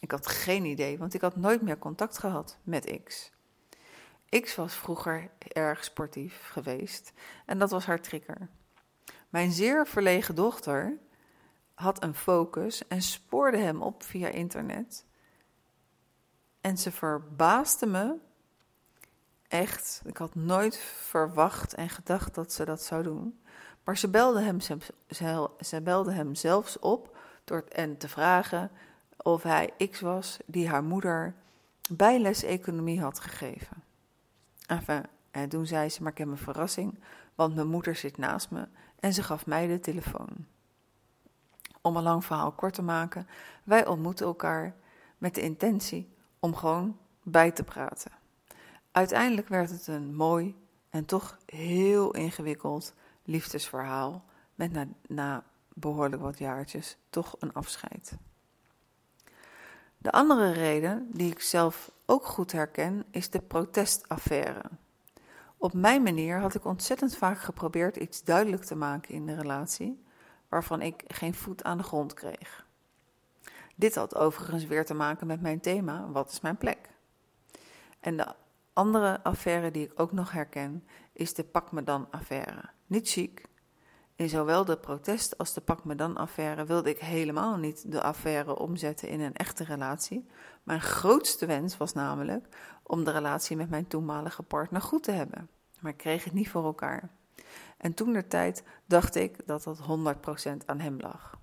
Ik 0.00 0.10
had 0.10 0.26
geen 0.26 0.64
idee, 0.64 0.98
want 0.98 1.14
ik 1.14 1.20
had 1.20 1.36
nooit 1.36 1.62
meer 1.62 1.78
contact 1.78 2.18
gehad 2.18 2.58
met 2.62 3.00
X. 3.04 3.30
X 4.40 4.54
was 4.54 4.74
vroeger 4.74 5.30
erg 5.38 5.84
sportief 5.84 6.48
geweest 6.48 7.12
en 7.46 7.58
dat 7.58 7.70
was 7.70 7.86
haar 7.86 8.00
trigger. 8.00 8.48
Mijn 9.28 9.52
zeer 9.52 9.86
verlegen 9.86 10.34
dochter 10.34 10.98
had 11.74 12.02
een 12.02 12.14
focus 12.14 12.88
en 12.88 13.02
spoorde 13.02 13.58
hem 13.58 13.82
op 13.82 14.02
via 14.02 14.28
internet. 14.28 15.04
En 16.60 16.78
ze 16.78 16.92
verbaasde 16.92 17.86
me 17.86 18.16
echt. 19.48 20.02
Ik 20.04 20.16
had 20.16 20.34
nooit 20.34 20.76
verwacht 20.78 21.74
en 21.74 21.88
gedacht 21.88 22.34
dat 22.34 22.52
ze 22.52 22.64
dat 22.64 22.82
zou 22.82 23.02
doen. 23.02 23.40
Maar 23.84 23.98
ze 23.98 24.08
belde 24.08 24.40
hem, 24.40 24.60
ze, 24.60 24.76
ze 25.60 25.80
belde 25.82 26.12
hem 26.12 26.34
zelfs 26.34 26.78
op 26.78 27.16
door 27.44 27.64
en 27.68 27.96
te 27.96 28.08
vragen 28.08 28.70
of 29.22 29.42
hij 29.42 29.72
X 29.90 30.00
was 30.00 30.38
die 30.46 30.68
haar 30.68 30.84
moeder 30.84 31.34
bijles 31.90 32.42
economie 32.42 33.00
had 33.00 33.20
gegeven. 33.20 33.82
En 35.30 35.48
toen 35.48 35.66
zei 35.66 35.88
ze, 35.88 36.02
maar 36.02 36.12
ik 36.12 36.18
heb 36.18 36.28
een 36.28 36.36
verrassing, 36.36 36.98
want 37.34 37.54
mijn 37.54 37.68
moeder 37.68 37.96
zit 37.96 38.18
naast 38.18 38.50
me 38.50 38.68
en 39.00 39.12
ze 39.12 39.22
gaf 39.22 39.46
mij 39.46 39.66
de 39.66 39.80
telefoon. 39.80 40.46
Om 41.80 41.96
een 41.96 42.02
lang 42.02 42.24
verhaal 42.24 42.52
kort 42.52 42.74
te 42.74 42.82
maken, 42.82 43.28
wij 43.64 43.86
ontmoeten 43.86 44.26
elkaar 44.26 44.74
met 45.18 45.34
de 45.34 45.40
intentie 45.40 46.14
om 46.38 46.54
gewoon 46.54 46.98
bij 47.22 47.50
te 47.50 47.62
praten. 47.62 48.10
Uiteindelijk 48.92 49.48
werd 49.48 49.70
het 49.70 49.86
een 49.86 50.14
mooi 50.14 50.54
en 50.90 51.04
toch 51.04 51.38
heel 51.46 52.14
ingewikkeld 52.14 52.94
liefdesverhaal 53.24 54.24
met 54.54 54.72
na, 54.72 54.86
na 55.06 55.44
behoorlijk 55.74 56.22
wat 56.22 56.38
jaartjes 56.38 56.96
toch 57.10 57.36
een 57.38 57.52
afscheid. 57.52 58.18
De 60.02 60.12
andere 60.12 60.50
reden, 60.50 61.08
die 61.12 61.30
ik 61.30 61.40
zelf 61.40 61.90
ook 62.06 62.26
goed 62.26 62.52
herken, 62.52 63.04
is 63.10 63.30
de 63.30 63.40
protestaffaire. 63.40 64.62
Op 65.56 65.72
mijn 65.72 66.02
manier 66.02 66.38
had 66.38 66.54
ik 66.54 66.64
ontzettend 66.64 67.16
vaak 67.16 67.40
geprobeerd 67.40 67.96
iets 67.96 68.24
duidelijk 68.24 68.64
te 68.64 68.74
maken 68.74 69.14
in 69.14 69.26
de 69.26 69.34
relatie, 69.34 70.04
waarvan 70.48 70.82
ik 70.82 71.04
geen 71.06 71.34
voet 71.34 71.64
aan 71.64 71.76
de 71.76 71.82
grond 71.82 72.14
kreeg. 72.14 72.66
Dit 73.74 73.94
had 73.94 74.16
overigens 74.16 74.64
weer 74.64 74.84
te 74.84 74.94
maken 74.94 75.26
met 75.26 75.40
mijn 75.40 75.60
thema: 75.60 76.10
wat 76.10 76.30
is 76.30 76.40
mijn 76.40 76.56
plek? 76.56 76.78
En 78.00 78.16
de 78.16 78.26
andere 78.72 79.22
affaire 79.22 79.70
die 79.70 79.84
ik 79.84 80.00
ook 80.00 80.12
nog 80.12 80.32
herken, 80.32 80.84
is 81.12 81.34
de 81.34 81.44
Pak 81.44 81.72
me 81.72 81.82
dan 81.82 82.06
affaire. 82.10 82.70
Niet 82.86 83.08
chic, 83.08 83.44
in 84.20 84.28
zowel 84.28 84.64
de 84.64 84.76
protest 84.76 85.38
als 85.38 85.54
de 85.54 85.60
Pak 85.60 85.84
me 85.84 85.94
dan 85.94 86.16
affaire 86.16 86.64
wilde 86.64 86.90
ik 86.90 86.98
helemaal 86.98 87.56
niet 87.56 87.92
de 87.92 88.02
affaire 88.02 88.58
omzetten 88.58 89.08
in 89.08 89.20
een 89.20 89.34
echte 89.34 89.64
relatie. 89.64 90.26
Mijn 90.62 90.80
grootste 90.80 91.46
wens 91.46 91.76
was 91.76 91.92
namelijk 91.92 92.46
om 92.82 93.04
de 93.04 93.10
relatie 93.10 93.56
met 93.56 93.70
mijn 93.70 93.86
toenmalige 93.86 94.42
partner 94.42 94.80
goed 94.80 95.02
te 95.02 95.10
hebben. 95.10 95.48
Maar 95.78 95.92
ik 95.92 95.96
kreeg 95.96 96.24
het 96.24 96.32
niet 96.32 96.50
voor 96.50 96.64
elkaar. 96.64 97.08
En 97.76 97.94
toen 97.94 98.12
de 98.12 98.26
tijd 98.26 98.62
dacht 98.86 99.14
ik 99.14 99.46
dat 99.46 99.62
dat 99.62 99.78
100% 99.78 100.66
aan 100.66 100.80
hem 100.80 101.00
lag. 101.00 101.38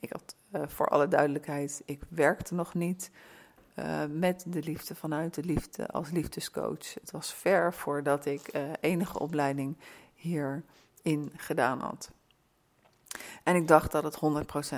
Ik 0.00 0.12
had, 0.12 0.34
uh, 0.52 0.62
voor 0.66 0.88
alle 0.88 1.08
duidelijkheid, 1.08 1.82
ik 1.84 2.02
werkte 2.08 2.54
nog 2.54 2.74
niet 2.74 3.10
uh, 3.78 4.04
met 4.10 4.44
de 4.46 4.62
liefde 4.62 4.94
vanuit 4.94 5.34
de 5.34 5.44
liefde 5.44 5.86
als 5.86 6.10
liefdescoach. 6.10 6.94
Het 6.94 7.10
was 7.10 7.34
ver 7.34 7.74
voordat 7.74 8.26
ik 8.26 8.56
uh, 8.56 8.62
enige 8.80 9.18
opleiding 9.18 9.76
hierin 10.14 11.32
gedaan 11.36 11.80
had. 11.80 12.12
En 13.42 13.56
ik 13.56 13.68
dacht 13.68 13.92
dat 13.92 14.04
het 14.04 14.18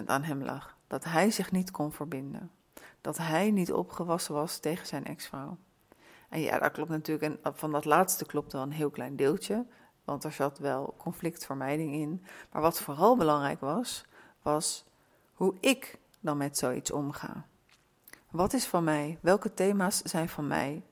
100% 0.03 0.05
aan 0.07 0.23
hem 0.23 0.43
lag. 0.43 0.76
Dat 0.87 1.05
hij 1.05 1.31
zich 1.31 1.53
niet 1.53 1.71
kon 1.71 1.93
verbinden. 1.93 2.50
Dat 3.00 3.19
hij 3.19 3.50
niet 3.50 3.73
opgewassen 3.73 4.35
was 4.35 4.59
tegen 4.59 4.87
zijn 4.87 5.05
ex-vrouw. 5.05 5.57
En 6.29 6.41
ja, 6.41 6.59
dat 6.59 6.73
klopt 6.73 6.91
natuurlijk. 6.91 7.41
En 7.43 7.57
van 7.57 7.73
dat 7.73 7.85
laatste 7.85 8.26
klopt 8.26 8.53
wel 8.53 8.62
een 8.62 8.73
heel 8.73 8.91
klein 8.91 9.17
deeltje. 9.17 9.67
Want 10.05 10.25
er 10.25 10.33
zat 10.33 10.59
wel 10.59 10.95
conflictvermijding 10.99 11.93
in. 11.93 12.25
Maar 12.53 12.62
wat 12.62 12.81
vooral 12.81 13.17
belangrijk 13.17 13.61
was, 13.61 14.05
was 14.43 14.85
hoe 15.35 15.55
ik 15.61 15.99
dan 16.21 16.37
met 16.37 16.59
zoiets 16.59 16.91
omga. 16.91 17.47
Wat 18.31 18.53
is 18.53 18.67
van 18.67 18.85
mij? 18.85 19.19
Welke 19.21 19.55
thema's 19.55 20.03
zijn 20.03 20.29
van 20.29 20.47
mij? 20.47 20.83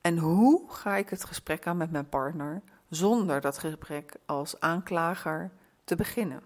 En 0.00 0.18
hoe 0.18 0.70
ga 0.70 0.96
ik 0.96 1.10
het 1.10 1.24
gesprek 1.24 1.66
aan 1.66 1.76
met 1.76 1.90
mijn 1.90 2.08
partner 2.08 2.62
zonder 2.88 3.40
dat 3.40 3.58
gesprek 3.58 4.16
als 4.26 4.60
aanklager 4.60 5.50
te 5.90 5.96
beginnen. 5.96 6.42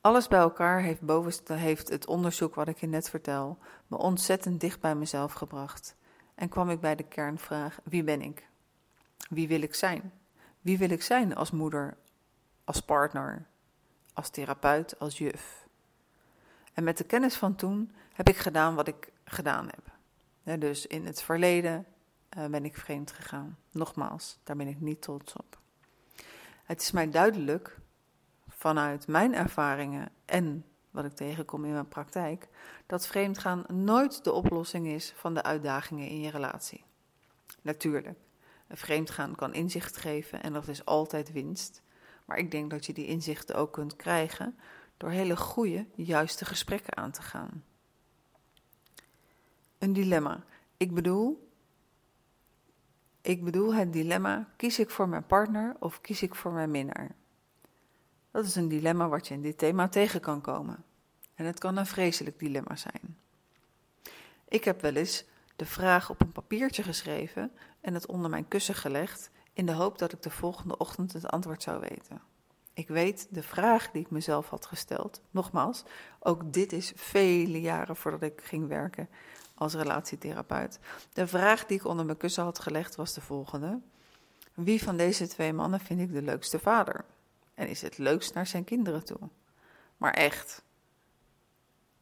Alles 0.00 0.28
bij 0.28 0.38
elkaar 0.38 0.80
heeft, 0.80 1.00
bovenste, 1.00 1.52
heeft 1.52 1.88
het 1.88 2.06
onderzoek 2.06 2.54
wat 2.54 2.68
ik 2.68 2.78
je 2.78 2.86
net 2.86 3.10
vertel 3.10 3.58
me 3.86 3.96
ontzettend 3.96 4.60
dicht 4.60 4.80
bij 4.80 4.94
mezelf 4.94 5.32
gebracht. 5.32 5.96
En 6.34 6.48
kwam 6.48 6.70
ik 6.70 6.80
bij 6.80 6.94
de 6.94 7.02
kernvraag: 7.02 7.80
wie 7.84 8.04
ben 8.04 8.22
ik? 8.22 8.48
Wie 9.28 9.48
wil 9.48 9.62
ik 9.62 9.74
zijn? 9.74 10.12
Wie 10.60 10.78
wil 10.78 10.90
ik 10.90 11.02
zijn 11.02 11.34
als 11.34 11.50
moeder, 11.50 11.96
als 12.64 12.80
partner, 12.80 13.46
als 14.12 14.30
therapeut, 14.30 14.98
als 14.98 15.18
juf? 15.18 15.66
En 16.72 16.84
met 16.84 16.98
de 16.98 17.04
kennis 17.04 17.34
van 17.34 17.54
toen 17.54 17.92
heb 18.12 18.28
ik 18.28 18.36
gedaan 18.36 18.74
wat 18.74 18.88
ik 18.88 19.12
gedaan 19.24 19.68
heb. 19.68 20.60
dus 20.60 20.86
in 20.86 21.06
het 21.06 21.22
verleden 21.22 21.86
uh, 22.38 22.46
ben 22.46 22.64
ik 22.64 22.76
vreemd 22.76 23.12
gegaan. 23.12 23.58
Nogmaals, 23.70 24.38
daar 24.44 24.56
ben 24.56 24.68
ik 24.68 24.80
niet 24.80 25.02
trots 25.02 25.32
op. 25.32 25.58
Het 26.64 26.80
is 26.80 26.90
mij 26.90 27.10
duidelijk 27.10 27.78
vanuit 28.58 29.06
mijn 29.06 29.34
ervaringen 29.34 30.08
en 30.24 30.64
wat 30.90 31.04
ik 31.04 31.12
tegenkom 31.12 31.64
in 31.64 31.72
mijn 31.72 31.88
praktijk, 31.88 32.48
dat 32.86 33.06
vreemdgaan 33.06 33.64
nooit 33.68 34.24
de 34.24 34.32
oplossing 34.32 34.86
is 34.86 35.12
van 35.16 35.34
de 35.34 35.42
uitdagingen 35.42 36.08
in 36.08 36.20
je 36.20 36.30
relatie. 36.30 36.84
Natuurlijk, 37.62 38.18
vreemdgaan 38.68 39.34
kan 39.34 39.54
inzicht 39.54 39.96
geven 39.96 40.42
en 40.42 40.52
dat 40.52 40.68
is 40.68 40.84
altijd 40.84 41.32
winst. 41.32 41.82
Maar 42.24 42.38
ik 42.38 42.50
denk 42.50 42.70
dat 42.70 42.86
je 42.86 42.92
die 42.92 43.06
inzichten 43.06 43.54
ook 43.56 43.72
kunt 43.72 43.96
krijgen 43.96 44.58
door 44.96 45.10
hele 45.10 45.36
goede, 45.36 45.86
juiste 45.94 46.44
gesprekken 46.44 46.96
aan 46.96 47.10
te 47.10 47.22
gaan. 47.22 47.64
Een 49.78 49.92
dilemma. 49.92 50.44
Ik 50.76 50.94
bedoel, 50.94 51.50
ik 53.20 53.44
bedoel 53.44 53.74
het 53.74 53.92
dilemma: 53.92 54.48
kies 54.56 54.78
ik 54.78 54.90
voor 54.90 55.08
mijn 55.08 55.26
partner 55.26 55.76
of 55.78 56.00
kies 56.00 56.22
ik 56.22 56.34
voor 56.34 56.52
mijn 56.52 56.70
minnaar? 56.70 57.16
Dat 58.38 58.46
is 58.46 58.54
een 58.54 58.68
dilemma 58.68 59.08
wat 59.08 59.28
je 59.28 59.34
in 59.34 59.42
dit 59.42 59.58
thema 59.58 59.88
tegen 59.88 60.20
kan 60.20 60.40
komen. 60.40 60.84
En 61.34 61.44
het 61.44 61.58
kan 61.58 61.76
een 61.76 61.86
vreselijk 61.86 62.38
dilemma 62.38 62.76
zijn. 62.76 63.18
Ik 64.48 64.64
heb 64.64 64.80
wel 64.80 64.94
eens 64.94 65.24
de 65.56 65.66
vraag 65.66 66.10
op 66.10 66.20
een 66.20 66.32
papiertje 66.32 66.82
geschreven 66.82 67.52
en 67.80 67.94
het 67.94 68.06
onder 68.06 68.30
mijn 68.30 68.48
kussen 68.48 68.74
gelegd 68.74 69.30
in 69.52 69.66
de 69.66 69.72
hoop 69.72 69.98
dat 69.98 70.12
ik 70.12 70.22
de 70.22 70.30
volgende 70.30 70.76
ochtend 70.76 71.12
het 71.12 71.26
antwoord 71.26 71.62
zou 71.62 71.80
weten. 71.80 72.20
Ik 72.72 72.88
weet 72.88 73.26
de 73.30 73.42
vraag 73.42 73.90
die 73.90 74.02
ik 74.02 74.10
mezelf 74.10 74.48
had 74.48 74.66
gesteld. 74.66 75.20
Nogmaals, 75.30 75.84
ook 76.18 76.52
dit 76.52 76.72
is 76.72 76.92
vele 76.96 77.60
jaren 77.60 77.96
voordat 77.96 78.22
ik 78.22 78.40
ging 78.44 78.68
werken 78.68 79.08
als 79.54 79.74
relatietherapeut. 79.74 80.78
De 81.12 81.26
vraag 81.26 81.66
die 81.66 81.78
ik 81.78 81.86
onder 81.86 82.04
mijn 82.04 82.18
kussen 82.18 82.44
had 82.44 82.58
gelegd 82.58 82.94
was 82.94 83.14
de 83.14 83.20
volgende: 83.20 83.80
Wie 84.54 84.82
van 84.82 84.96
deze 84.96 85.26
twee 85.26 85.52
mannen 85.52 85.80
vind 85.80 86.00
ik 86.00 86.12
de 86.12 86.22
leukste 86.22 86.58
vader? 86.58 87.04
En 87.58 87.68
is 87.68 87.82
het 87.82 87.98
leukst 87.98 88.34
naar 88.34 88.46
zijn 88.46 88.64
kinderen 88.64 89.04
toe? 89.04 89.28
Maar 89.96 90.12
echt. 90.12 90.62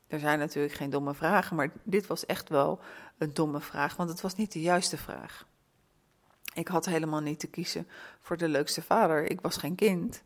Er 0.07 0.19
zijn 0.19 0.39
natuurlijk 0.39 0.75
geen 0.75 0.91
domme 0.91 1.15
vragen, 1.15 1.57
maar 1.57 1.73
dit 1.83 2.07
was 2.07 2.27
echt 2.27 2.49
wel 2.49 2.81
een 3.19 3.35
domme 3.35 3.61
vraag, 3.61 3.97
want 3.97 4.11
het 4.11 4.21
was 4.21 4.35
niet 4.35 4.53
de 4.53 4.61
juiste 4.61 4.97
vraag. 4.97 5.47
Ik 6.55 6.69
had 6.69 6.87
helemaal 6.87 7.21
niet 7.21 7.41
te 7.41 7.47
kiezen 7.47 7.89
voor 8.21 8.37
de 8.37 8.49
leukste 8.49 8.83
vader. 8.83 9.31
Ik 9.31 9.41
was 9.41 9.57
geen 9.57 9.75
kind, 9.75 10.23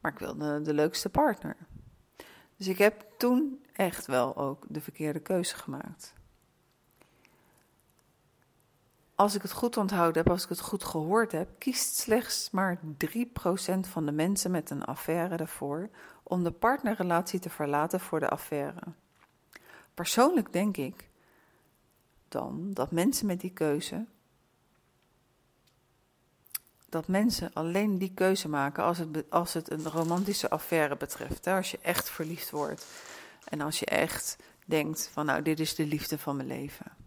maar 0.00 0.12
ik 0.12 0.18
wilde 0.18 0.60
de 0.60 0.74
leukste 0.74 1.08
partner. 1.08 1.56
Dus 2.56 2.68
ik 2.68 2.78
heb 2.78 3.06
toen 3.18 3.64
echt 3.72 4.06
wel 4.06 4.36
ook 4.36 4.64
de 4.68 4.80
verkeerde 4.80 5.20
keuze 5.20 5.56
gemaakt. 5.56 6.14
Als 9.14 9.34
ik 9.34 9.42
het 9.42 9.52
goed 9.52 9.76
onthouden 9.76 10.22
heb, 10.22 10.32
als 10.32 10.42
ik 10.42 10.48
het 10.48 10.60
goed 10.60 10.84
gehoord 10.84 11.32
heb, 11.32 11.48
kiest 11.58 11.96
slechts 11.96 12.50
maar 12.50 12.78
3% 12.78 13.80
van 13.80 14.06
de 14.06 14.12
mensen 14.12 14.50
met 14.50 14.70
een 14.70 14.84
affaire 14.84 15.36
ervoor 15.36 15.88
om 16.22 16.42
de 16.42 16.50
partnerrelatie 16.50 17.40
te 17.40 17.50
verlaten 17.50 18.00
voor 18.00 18.20
de 18.20 18.28
affaire. 18.28 18.82
Persoonlijk 19.94 20.52
denk 20.52 20.76
ik 20.76 21.08
dan 22.28 22.70
dat 22.72 22.90
mensen 22.90 23.26
met 23.26 23.40
die 23.40 23.52
keuze 23.52 24.06
dat 26.94 27.08
mensen 27.08 27.50
alleen 27.52 27.98
die 27.98 28.12
keuze 28.14 28.48
maken 28.48 28.84
als 28.84 28.98
het, 28.98 29.30
als 29.30 29.52
het 29.52 29.70
een 29.70 29.84
romantische 29.84 30.50
affaire 30.50 30.96
betreft. 30.96 31.44
Hè? 31.44 31.54
Als 31.56 31.70
je 31.70 31.78
echt 31.82 32.10
verliefd 32.10 32.50
wordt 32.50 32.86
en 33.44 33.60
als 33.60 33.78
je 33.78 33.86
echt 33.86 34.36
denkt 34.66 35.10
van 35.12 35.26
nou, 35.26 35.42
dit 35.42 35.60
is 35.60 35.74
de 35.74 35.86
liefde 35.86 36.18
van 36.18 36.36
mijn 36.36 36.48
leven. 36.48 37.03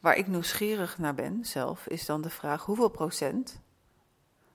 Waar 0.00 0.16
ik 0.16 0.26
nieuwsgierig 0.26 0.98
naar 0.98 1.14
ben 1.14 1.44
zelf, 1.44 1.86
is 1.86 2.06
dan 2.06 2.20
de 2.20 2.30
vraag 2.30 2.64
hoeveel 2.64 2.88
procent 2.88 3.60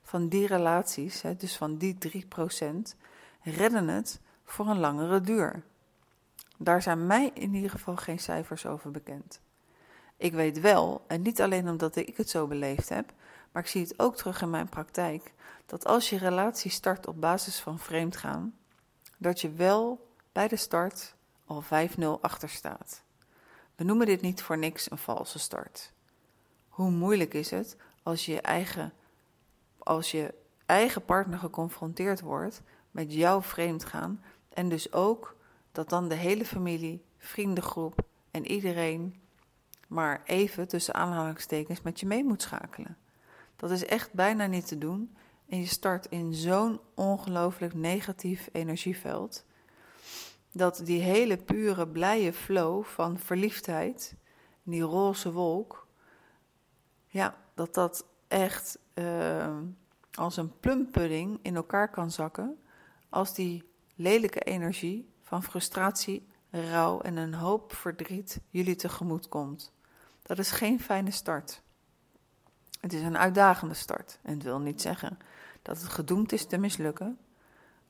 van 0.03 0.27
die 0.27 0.47
relaties, 0.47 1.23
dus 1.37 1.57
van 1.57 1.77
die 1.77 1.97
3 1.97 2.25
procent, 2.25 2.95
redden 3.41 3.87
het 3.87 4.19
voor 4.43 4.67
een 4.67 4.79
langere 4.79 5.21
duur. 5.21 5.63
Daar 6.57 6.81
zijn 6.81 7.07
mij 7.07 7.31
in 7.33 7.53
ieder 7.53 7.69
geval 7.69 7.95
geen 7.95 8.19
cijfers 8.19 8.65
over 8.65 8.91
bekend. 8.91 9.41
Ik 10.17 10.33
weet 10.33 10.59
wel, 10.59 11.03
en 11.07 11.21
niet 11.21 11.41
alleen 11.41 11.69
omdat 11.69 11.95
ik 11.95 12.17
het 12.17 12.29
zo 12.29 12.47
beleefd 12.47 12.89
heb, 12.89 13.13
maar 13.51 13.63
ik 13.63 13.69
zie 13.69 13.81
het 13.81 13.99
ook 13.99 14.15
terug 14.15 14.41
in 14.41 14.49
mijn 14.49 14.69
praktijk, 14.69 15.33
dat 15.65 15.85
als 15.85 16.09
je 16.09 16.17
relatie 16.17 16.71
start 16.71 17.07
op 17.07 17.21
basis 17.21 17.59
van 17.59 17.79
vreemdgaan, 17.79 18.57
dat 19.17 19.41
je 19.41 19.51
wel 19.51 20.07
bij 20.31 20.47
de 20.47 20.55
start 20.55 21.15
al 21.45 21.63
5-0 21.63 22.21
achter 22.21 22.49
staat. 22.49 23.03
We 23.79 23.85
noemen 23.85 24.05
dit 24.05 24.21
niet 24.21 24.41
voor 24.41 24.57
niks 24.57 24.91
een 24.91 24.97
valse 24.97 25.39
start. 25.39 25.91
Hoe 26.67 26.91
moeilijk 26.91 27.33
is 27.33 27.49
het 27.49 27.77
als 28.03 28.25
je 28.25 28.41
eigen, 28.41 28.93
als 29.77 30.11
je 30.11 30.33
eigen 30.65 31.05
partner 31.05 31.39
geconfronteerd 31.39 32.21
wordt 32.21 32.61
met 32.91 33.13
jouw 33.13 33.41
vreemdgaan 33.41 34.23
en 34.49 34.69
dus 34.69 34.93
ook 34.93 35.35
dat 35.71 35.89
dan 35.89 36.07
de 36.07 36.15
hele 36.15 36.45
familie, 36.45 37.03
vriendengroep 37.17 38.05
en 38.31 38.51
iedereen 38.51 39.21
maar 39.87 40.21
even 40.25 40.67
tussen 40.67 40.93
aanhalingstekens 40.93 41.81
met 41.81 41.99
je 41.99 42.05
mee 42.05 42.23
moet 42.23 42.41
schakelen. 42.41 42.97
Dat 43.55 43.71
is 43.71 43.85
echt 43.85 44.13
bijna 44.13 44.45
niet 44.45 44.67
te 44.67 44.77
doen. 44.77 45.15
En 45.49 45.59
je 45.59 45.67
start 45.67 46.05
in 46.05 46.33
zo'n 46.33 46.79
ongelooflijk 46.93 47.73
negatief 47.73 48.49
energieveld. 48.51 49.45
Dat 50.51 50.81
die 50.83 51.01
hele 51.01 51.37
pure, 51.37 51.87
blije 51.87 52.33
flow 52.33 52.83
van 52.83 53.19
verliefdheid, 53.19 54.15
die 54.63 54.81
roze 54.81 55.31
wolk, 55.31 55.87
ja, 57.07 57.35
dat 57.53 57.73
dat 57.73 58.05
echt 58.27 58.79
uh, 58.93 59.57
als 60.13 60.37
een 60.37 60.59
plumpudding 60.59 61.39
in 61.41 61.55
elkaar 61.55 61.89
kan 61.89 62.11
zakken. 62.11 62.59
Als 63.09 63.33
die 63.33 63.71
lelijke 63.95 64.39
energie 64.39 65.13
van 65.21 65.43
frustratie, 65.43 66.27
rouw 66.51 67.01
en 67.01 67.17
een 67.17 67.33
hoop 67.33 67.73
verdriet 67.73 68.41
jullie 68.49 68.75
tegemoet 68.75 69.27
komt. 69.27 69.73
Dat 70.21 70.39
is 70.39 70.51
geen 70.51 70.79
fijne 70.79 71.11
start. 71.11 71.61
Het 72.81 72.93
is 72.93 73.01
een 73.01 73.17
uitdagende 73.17 73.73
start 73.73 74.19
en 74.21 74.33
het 74.33 74.43
wil 74.43 74.59
niet 74.59 74.81
zeggen 74.81 75.17
dat 75.61 75.81
het 75.81 75.89
gedoemd 75.89 76.31
is 76.31 76.45
te 76.45 76.57
mislukken, 76.57 77.17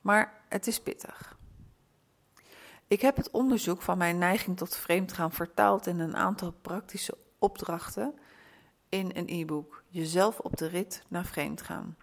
maar 0.00 0.42
het 0.48 0.66
is 0.66 0.80
pittig. 0.80 1.38
Ik 2.90 3.00
heb 3.00 3.16
het 3.16 3.30
onderzoek 3.30 3.82
van 3.82 3.98
mijn 3.98 4.18
neiging 4.18 4.56
tot 4.56 4.76
vreemdgaan 4.76 5.32
vertaald 5.32 5.86
in 5.86 5.98
een 5.98 6.16
aantal 6.16 6.52
praktische 6.52 7.18
opdrachten 7.38 8.14
in 8.88 9.10
een 9.14 9.28
e-book, 9.28 9.82
Jezelf 9.88 10.38
op 10.38 10.56
de 10.56 10.66
rit 10.66 11.02
naar 11.08 11.24
vreemdgaan. 11.24 11.96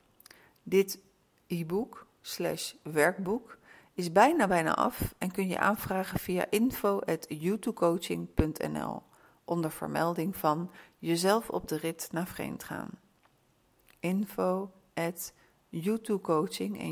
Dit 0.63 1.00
e-book 1.47 2.08
slash 2.21 2.73
werkboek 2.84 3.58
is 3.93 4.12
bijna 4.12 4.47
bijna 4.47 4.76
af 4.76 5.15
en 5.17 5.32
kun 5.32 5.47
je 5.47 5.60
aanvragen 5.60 6.19
via 6.19 6.45
info.youtubecoaching.nl 6.50 9.04
onder 9.45 9.71
vermelding 9.71 10.36
van 10.36 10.71
jezelf 10.97 11.50
op 11.50 11.67
de 11.67 11.78
rit 11.78 12.10
naar 12.12 12.28
vreemd 12.28 12.63
gaan. 12.63 12.89
Info 14.00 14.71
at 14.93 15.34
en 15.69 15.80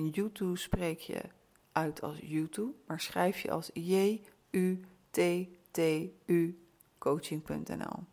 YouTube 0.09 0.57
spreek 0.57 0.99
je 0.99 1.21
uit 1.75 2.01
als 2.01 2.17
YouTube, 2.21 2.73
maar 2.87 2.99
schrijf 2.99 3.39
je 3.39 3.51
als 3.51 3.69
J-U-T-T-U 3.73 4.19
coaching.nl. 6.97 8.03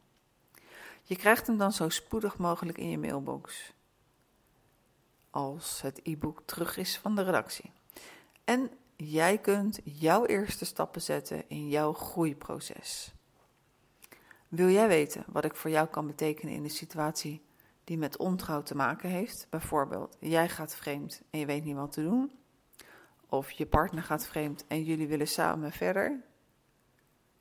Je 1.02 1.16
krijgt 1.16 1.46
hem 1.46 1.56
dan 1.56 1.72
zo 1.72 1.88
spoedig 1.88 2.38
mogelijk 2.38 2.78
in 2.78 2.88
je 2.88 2.98
mailbox. 2.98 3.72
Als 5.30 5.80
het 5.82 6.00
e-book 6.02 6.42
terug 6.44 6.76
is 6.76 6.98
van 6.98 7.16
de 7.16 7.22
redactie. 7.22 7.70
En 8.44 8.70
jij 8.96 9.38
kunt 9.38 9.80
jouw 9.84 10.26
eerste 10.26 10.64
stappen 10.64 11.02
zetten 11.02 11.48
in 11.48 11.68
jouw 11.68 11.92
groeiproces. 11.92 13.12
Wil 14.48 14.68
jij 14.68 14.88
weten 14.88 15.24
wat 15.28 15.44
ik 15.44 15.56
voor 15.56 15.70
jou 15.70 15.88
kan 15.88 16.06
betekenen 16.06 16.54
in 16.54 16.64
een 16.64 16.70
situatie 16.70 17.42
die 17.84 17.98
met 17.98 18.16
ontrouw 18.16 18.62
te 18.62 18.74
maken 18.74 19.08
heeft? 19.08 19.46
Bijvoorbeeld, 19.50 20.16
jij 20.20 20.48
gaat 20.48 20.74
vreemd 20.74 21.22
en 21.30 21.38
je 21.38 21.46
weet 21.46 21.64
niet 21.64 21.76
wat 21.76 21.92
te 21.92 22.02
doen. 22.02 22.41
Of 23.32 23.50
je 23.50 23.66
partner 23.66 24.02
gaat 24.02 24.26
vreemd 24.26 24.66
en 24.66 24.84
jullie 24.84 25.08
willen 25.08 25.28
samen 25.28 25.72
verder. 25.72 26.20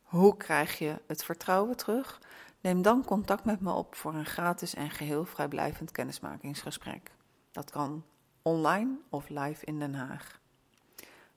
Hoe 0.02 0.38
krijg 0.38 0.78
je 0.78 1.02
het 1.08 1.24
vertrouwen 1.24 1.78
terug? 1.78 2.22
Neem 2.62 2.82
dan 2.82 3.06
contact 3.06 3.46
met 3.46 3.62
me 3.62 3.72
op 3.72 3.96
voor 3.96 4.14
een 4.14 4.26
gratis 4.26 4.74
en 4.74 4.90
geheel 4.90 5.26
vrijblijvend 5.26 5.92
kennismakingsgesprek. 5.92 7.12
Dat 7.52 7.72
kan 7.72 8.06
online 8.42 8.98
of 9.10 9.30
live 9.30 9.66
in 9.66 9.80
Den 9.80 9.96
Haag. 9.96 10.40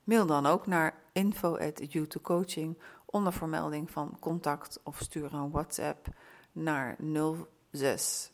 Mail 0.05 0.27
dan 0.27 0.47
ook 0.47 0.67
naar 0.67 0.95
info@youtubecoaching 1.13 2.79
onder 3.05 3.33
vermelding 3.33 3.91
van 3.91 4.17
contact 4.21 4.81
of 4.83 4.99
stuur 4.99 5.35
een 5.35 5.51
WhatsApp 5.51 6.07
naar 6.53 6.97
06 7.71 8.33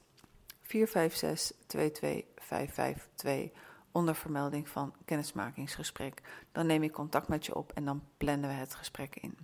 456 0.61 1.57
22552 1.67 3.70
onder 3.93 4.15
vermelding 4.15 4.69
van 4.69 4.95
kennismakingsgesprek. 5.05 6.23
Dan 6.53 6.67
neem 6.67 6.83
ik 6.83 6.93
contact 6.93 7.29
met 7.29 7.47
je 7.47 7.55
op 7.55 7.73
en 7.73 7.85
dan 7.85 8.03
plannen 8.17 8.49
we 8.49 8.55
het 8.57 8.75
gesprek 8.75 9.17
in. 9.17 9.39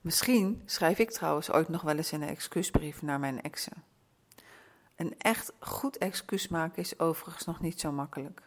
Misschien 0.00 0.62
schrijf 0.64 0.98
ik 0.98 1.10
trouwens 1.10 1.50
ooit 1.50 1.68
nog 1.68 1.82
wel 1.82 1.96
eens 1.96 2.12
een 2.12 2.22
excuusbrief 2.22 3.02
naar 3.02 3.20
mijn 3.20 3.42
exen. 3.42 3.84
Een 4.96 5.18
echt 5.18 5.52
goed 5.58 5.98
excuus 5.98 6.48
maken 6.48 6.82
is 6.82 6.98
overigens 6.98 7.44
nog 7.44 7.60
niet 7.60 7.80
zo 7.80 7.92
makkelijk, 7.92 8.42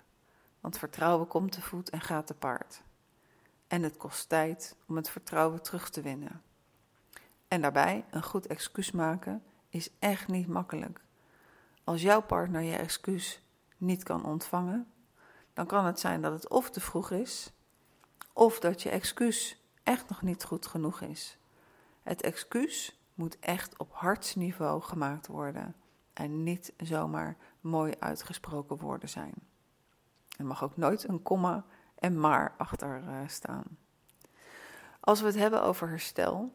want 0.59 0.77
vertrouwen 0.77 1.27
komt 1.27 1.51
te 1.51 1.61
voet 1.61 1.89
en 1.89 2.01
gaat 2.01 2.27
te 2.27 2.33
paard. 2.33 2.81
En 3.67 3.83
het 3.83 3.97
kost 3.97 4.29
tijd 4.29 4.75
om 4.87 4.95
het 4.95 5.09
vertrouwen 5.09 5.61
terug 5.61 5.89
te 5.89 6.01
winnen. 6.01 6.41
En 7.47 7.61
daarbij 7.61 8.05
een 8.09 8.23
goed 8.23 8.47
excuus 8.47 8.91
maken 8.91 9.43
is 9.69 9.89
echt 9.99 10.27
niet 10.27 10.47
makkelijk. 10.47 11.01
Als 11.83 12.01
jouw 12.01 12.21
partner 12.21 12.61
je 12.61 12.75
excuus 12.75 13.41
niet 13.77 14.03
kan 14.03 14.25
ontvangen, 14.25 14.87
dan 15.53 15.65
kan 15.65 15.85
het 15.85 15.99
zijn 15.99 16.21
dat 16.21 16.31
het 16.31 16.49
of 16.49 16.69
te 16.69 16.79
vroeg 16.79 17.11
is, 17.11 17.53
of 18.33 18.59
dat 18.59 18.81
je 18.81 18.89
excuus 18.89 19.63
echt 19.83 20.09
nog 20.09 20.21
niet 20.21 20.43
goed 20.43 20.65
genoeg 20.65 21.01
is. 21.01 21.37
Het 22.03 22.21
excuus 22.21 22.99
moet 23.13 23.39
echt 23.39 23.77
op 23.77 23.93
hartsniveau 23.93 24.81
gemaakt 24.81 25.27
worden 25.27 25.75
en 26.13 26.43
niet 26.43 26.73
zomaar 26.77 27.37
mooi 27.61 27.93
uitgesproken 27.99 28.77
woorden 28.77 29.09
zijn. 29.09 29.33
Er 30.37 30.45
mag 30.45 30.63
ook 30.63 30.77
nooit 30.77 31.07
een 31.07 31.21
komma 31.21 31.65
en 31.95 32.19
maar 32.19 32.53
achter 32.57 33.03
uh, 33.03 33.19
staan. 33.27 33.77
Als 34.99 35.21
we 35.21 35.25
het 35.25 35.35
hebben 35.35 35.63
over 35.63 35.89
herstel, 35.89 36.53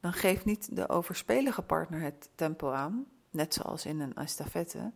dan 0.00 0.12
geeft 0.12 0.44
niet 0.44 0.76
de 0.76 0.88
overspelige 0.88 1.62
partner 1.62 2.00
het 2.00 2.30
tempo 2.34 2.70
aan, 2.70 3.06
net 3.30 3.54
zoals 3.54 3.86
in 3.86 4.00
een 4.00 4.14
estafette. 4.14 4.92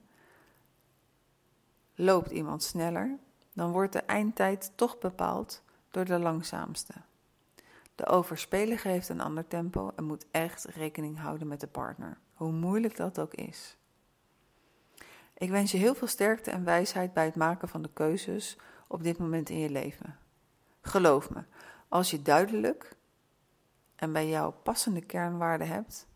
Loopt 2.01 2.31
iemand 2.31 2.63
sneller, 2.63 3.19
dan 3.53 3.73
wordt 3.73 3.93
de 3.93 3.99
eindtijd 3.99 4.73
toch 4.75 4.99
bepaald 4.99 5.63
door 5.91 6.05
de 6.05 6.19
langzaamste. 6.19 6.93
De 7.95 8.07
overspelige 8.07 8.89
heeft 8.89 9.09
een 9.09 9.21
ander 9.21 9.47
tempo 9.47 9.93
en 9.97 10.05
moet 10.05 10.27
echt 10.31 10.65
rekening 10.65 11.19
houden 11.19 11.49
met 11.49 11.61
de 11.61 11.67
partner, 11.67 12.19
hoe 12.35 12.53
moeilijk 12.53 12.97
dat 12.97 13.21
ook 13.21 13.35
is. 13.35 13.77
Ik 15.35 15.51
wens 15.51 15.71
je 15.71 15.79
heel 15.79 15.95
veel 15.95 16.07
sterkte 16.07 16.51
en 16.51 16.65
wijsheid 16.65 17.13
bij 17.13 17.25
het 17.25 17.37
maken 17.37 17.69
van 17.69 17.83
de 17.83 17.91
keuzes 17.93 18.57
op 18.89 19.03
dit 19.03 19.19
moment 19.19 19.49
in 19.49 19.59
je 19.59 19.71
leven. 19.71 20.19
Geloof 20.81 21.31
me, 21.31 21.45
als 21.89 22.11
je 22.11 22.23
duidelijk 22.23 22.97
en 23.97 24.13
bij 24.13 24.29
jou 24.29 24.53
passende 24.63 25.01
kernwaarden 25.01 25.69
hebt, 25.69 26.07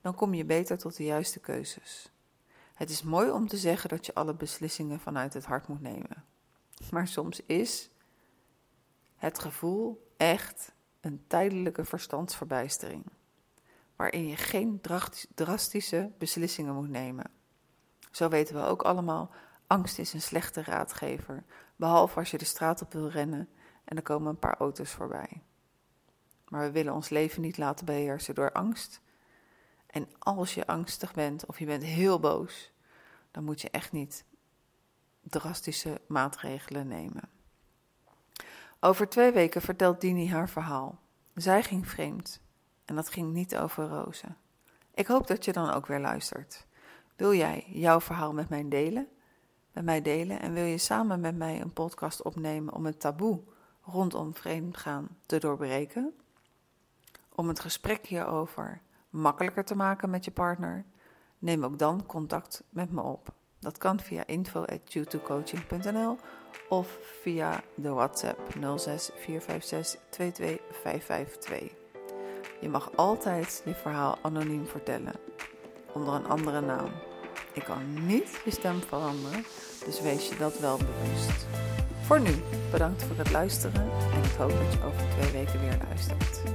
dan 0.00 0.14
kom 0.14 0.34
je 0.34 0.44
beter 0.44 0.78
tot 0.78 0.96
de 0.96 1.04
juiste 1.04 1.40
keuzes. 1.40 2.13
Het 2.74 2.90
is 2.90 3.02
mooi 3.02 3.30
om 3.30 3.48
te 3.48 3.56
zeggen 3.56 3.88
dat 3.88 4.06
je 4.06 4.14
alle 4.14 4.34
beslissingen 4.34 5.00
vanuit 5.00 5.34
het 5.34 5.44
hart 5.44 5.68
moet 5.68 5.80
nemen. 5.80 6.24
Maar 6.90 7.08
soms 7.08 7.40
is 7.46 7.90
het 9.16 9.38
gevoel 9.38 10.12
echt 10.16 10.72
een 11.00 11.24
tijdelijke 11.26 11.84
verstandsverbijstering, 11.84 13.04
waarin 13.96 14.26
je 14.26 14.36
geen 14.36 14.80
drastische 15.34 16.10
beslissingen 16.18 16.74
moet 16.74 16.88
nemen. 16.88 17.30
Zo 18.10 18.28
weten 18.28 18.54
we 18.54 18.62
ook 18.62 18.82
allemaal, 18.82 19.30
angst 19.66 19.98
is 19.98 20.12
een 20.12 20.22
slechte 20.22 20.62
raadgever, 20.62 21.44
behalve 21.76 22.18
als 22.18 22.30
je 22.30 22.38
de 22.38 22.44
straat 22.44 22.82
op 22.82 22.92
wil 22.92 23.08
rennen 23.08 23.48
en 23.84 23.96
er 23.96 24.02
komen 24.02 24.28
een 24.28 24.38
paar 24.38 24.56
auto's 24.56 24.90
voorbij. 24.90 25.42
Maar 26.48 26.62
we 26.62 26.70
willen 26.70 26.94
ons 26.94 27.08
leven 27.08 27.42
niet 27.42 27.58
laten 27.58 27.86
beheersen 27.86 28.34
door 28.34 28.52
angst. 28.52 29.00
En 29.94 30.08
als 30.18 30.54
je 30.54 30.66
angstig 30.66 31.12
bent 31.12 31.46
of 31.46 31.58
je 31.58 31.66
bent 31.66 31.82
heel 31.82 32.20
boos, 32.20 32.72
dan 33.30 33.44
moet 33.44 33.60
je 33.60 33.70
echt 33.70 33.92
niet 33.92 34.24
drastische 35.22 36.00
maatregelen 36.06 36.88
nemen. 36.88 37.28
Over 38.80 39.08
twee 39.08 39.32
weken 39.32 39.62
vertelt 39.62 40.00
Dini 40.00 40.30
haar 40.30 40.48
verhaal. 40.48 40.98
Zij 41.34 41.62
ging 41.62 41.88
vreemd 41.88 42.40
en 42.84 42.94
dat 42.94 43.08
ging 43.08 43.32
niet 43.32 43.56
over 43.56 43.88
rozen. 43.88 44.36
Ik 44.94 45.06
hoop 45.06 45.26
dat 45.26 45.44
je 45.44 45.52
dan 45.52 45.70
ook 45.70 45.86
weer 45.86 46.00
luistert. 46.00 46.66
Wil 47.16 47.34
jij 47.34 47.64
jouw 47.68 48.00
verhaal 48.00 48.32
met 48.32 48.48
mij 48.48 48.68
delen? 48.68 49.08
Met 49.72 49.84
mij 49.84 50.02
delen 50.02 50.40
en 50.40 50.52
wil 50.52 50.64
je 50.64 50.78
samen 50.78 51.20
met 51.20 51.36
mij 51.36 51.60
een 51.60 51.72
podcast 51.72 52.22
opnemen 52.22 52.74
om 52.74 52.86
het 52.86 53.00
taboe 53.00 53.40
rondom 53.82 54.34
vreemdgaan 54.34 55.08
te 55.26 55.38
doorbreken? 55.38 56.14
Om 57.28 57.48
het 57.48 57.60
gesprek 57.60 58.06
hierover 58.06 58.82
makkelijker 59.14 59.64
te 59.64 59.76
maken 59.76 60.10
met 60.10 60.24
je 60.24 60.30
partner? 60.30 60.84
Neem 61.38 61.64
ook 61.64 61.78
dan 61.78 62.06
contact 62.06 62.62
met 62.68 62.90
me 62.90 63.00
op. 63.00 63.28
Dat 63.58 63.78
kan 63.78 64.00
via 64.00 64.26
info@youtubecoaching.nl 64.26 66.16
of 66.68 66.98
via 67.22 67.62
de 67.74 67.88
WhatsApp 67.88 68.40
06456 68.60 70.00
22552. 70.10 71.72
Je 72.60 72.68
mag 72.68 72.96
altijd 72.96 73.62
je 73.64 73.74
verhaal 73.74 74.18
anoniem 74.22 74.66
vertellen, 74.66 75.14
onder 75.92 76.14
een 76.14 76.26
andere 76.26 76.60
naam. 76.60 76.90
Ik 77.52 77.64
kan 77.64 78.06
niet 78.06 78.40
je 78.44 78.50
stem 78.50 78.80
veranderen, 78.80 79.44
dus 79.84 80.00
wees 80.00 80.28
je 80.28 80.36
dat 80.36 80.58
wel 80.58 80.76
bewust. 80.76 81.46
Voor 82.00 82.20
nu, 82.20 82.34
bedankt 82.70 83.02
voor 83.02 83.16
het 83.16 83.30
luisteren 83.30 83.90
en 84.12 84.22
ik 84.24 84.34
hoop 84.38 84.50
dat 84.50 84.72
je 84.72 84.82
over 84.84 85.08
twee 85.10 85.32
weken 85.32 85.60
weer 85.60 85.78
luistert. 85.88 86.53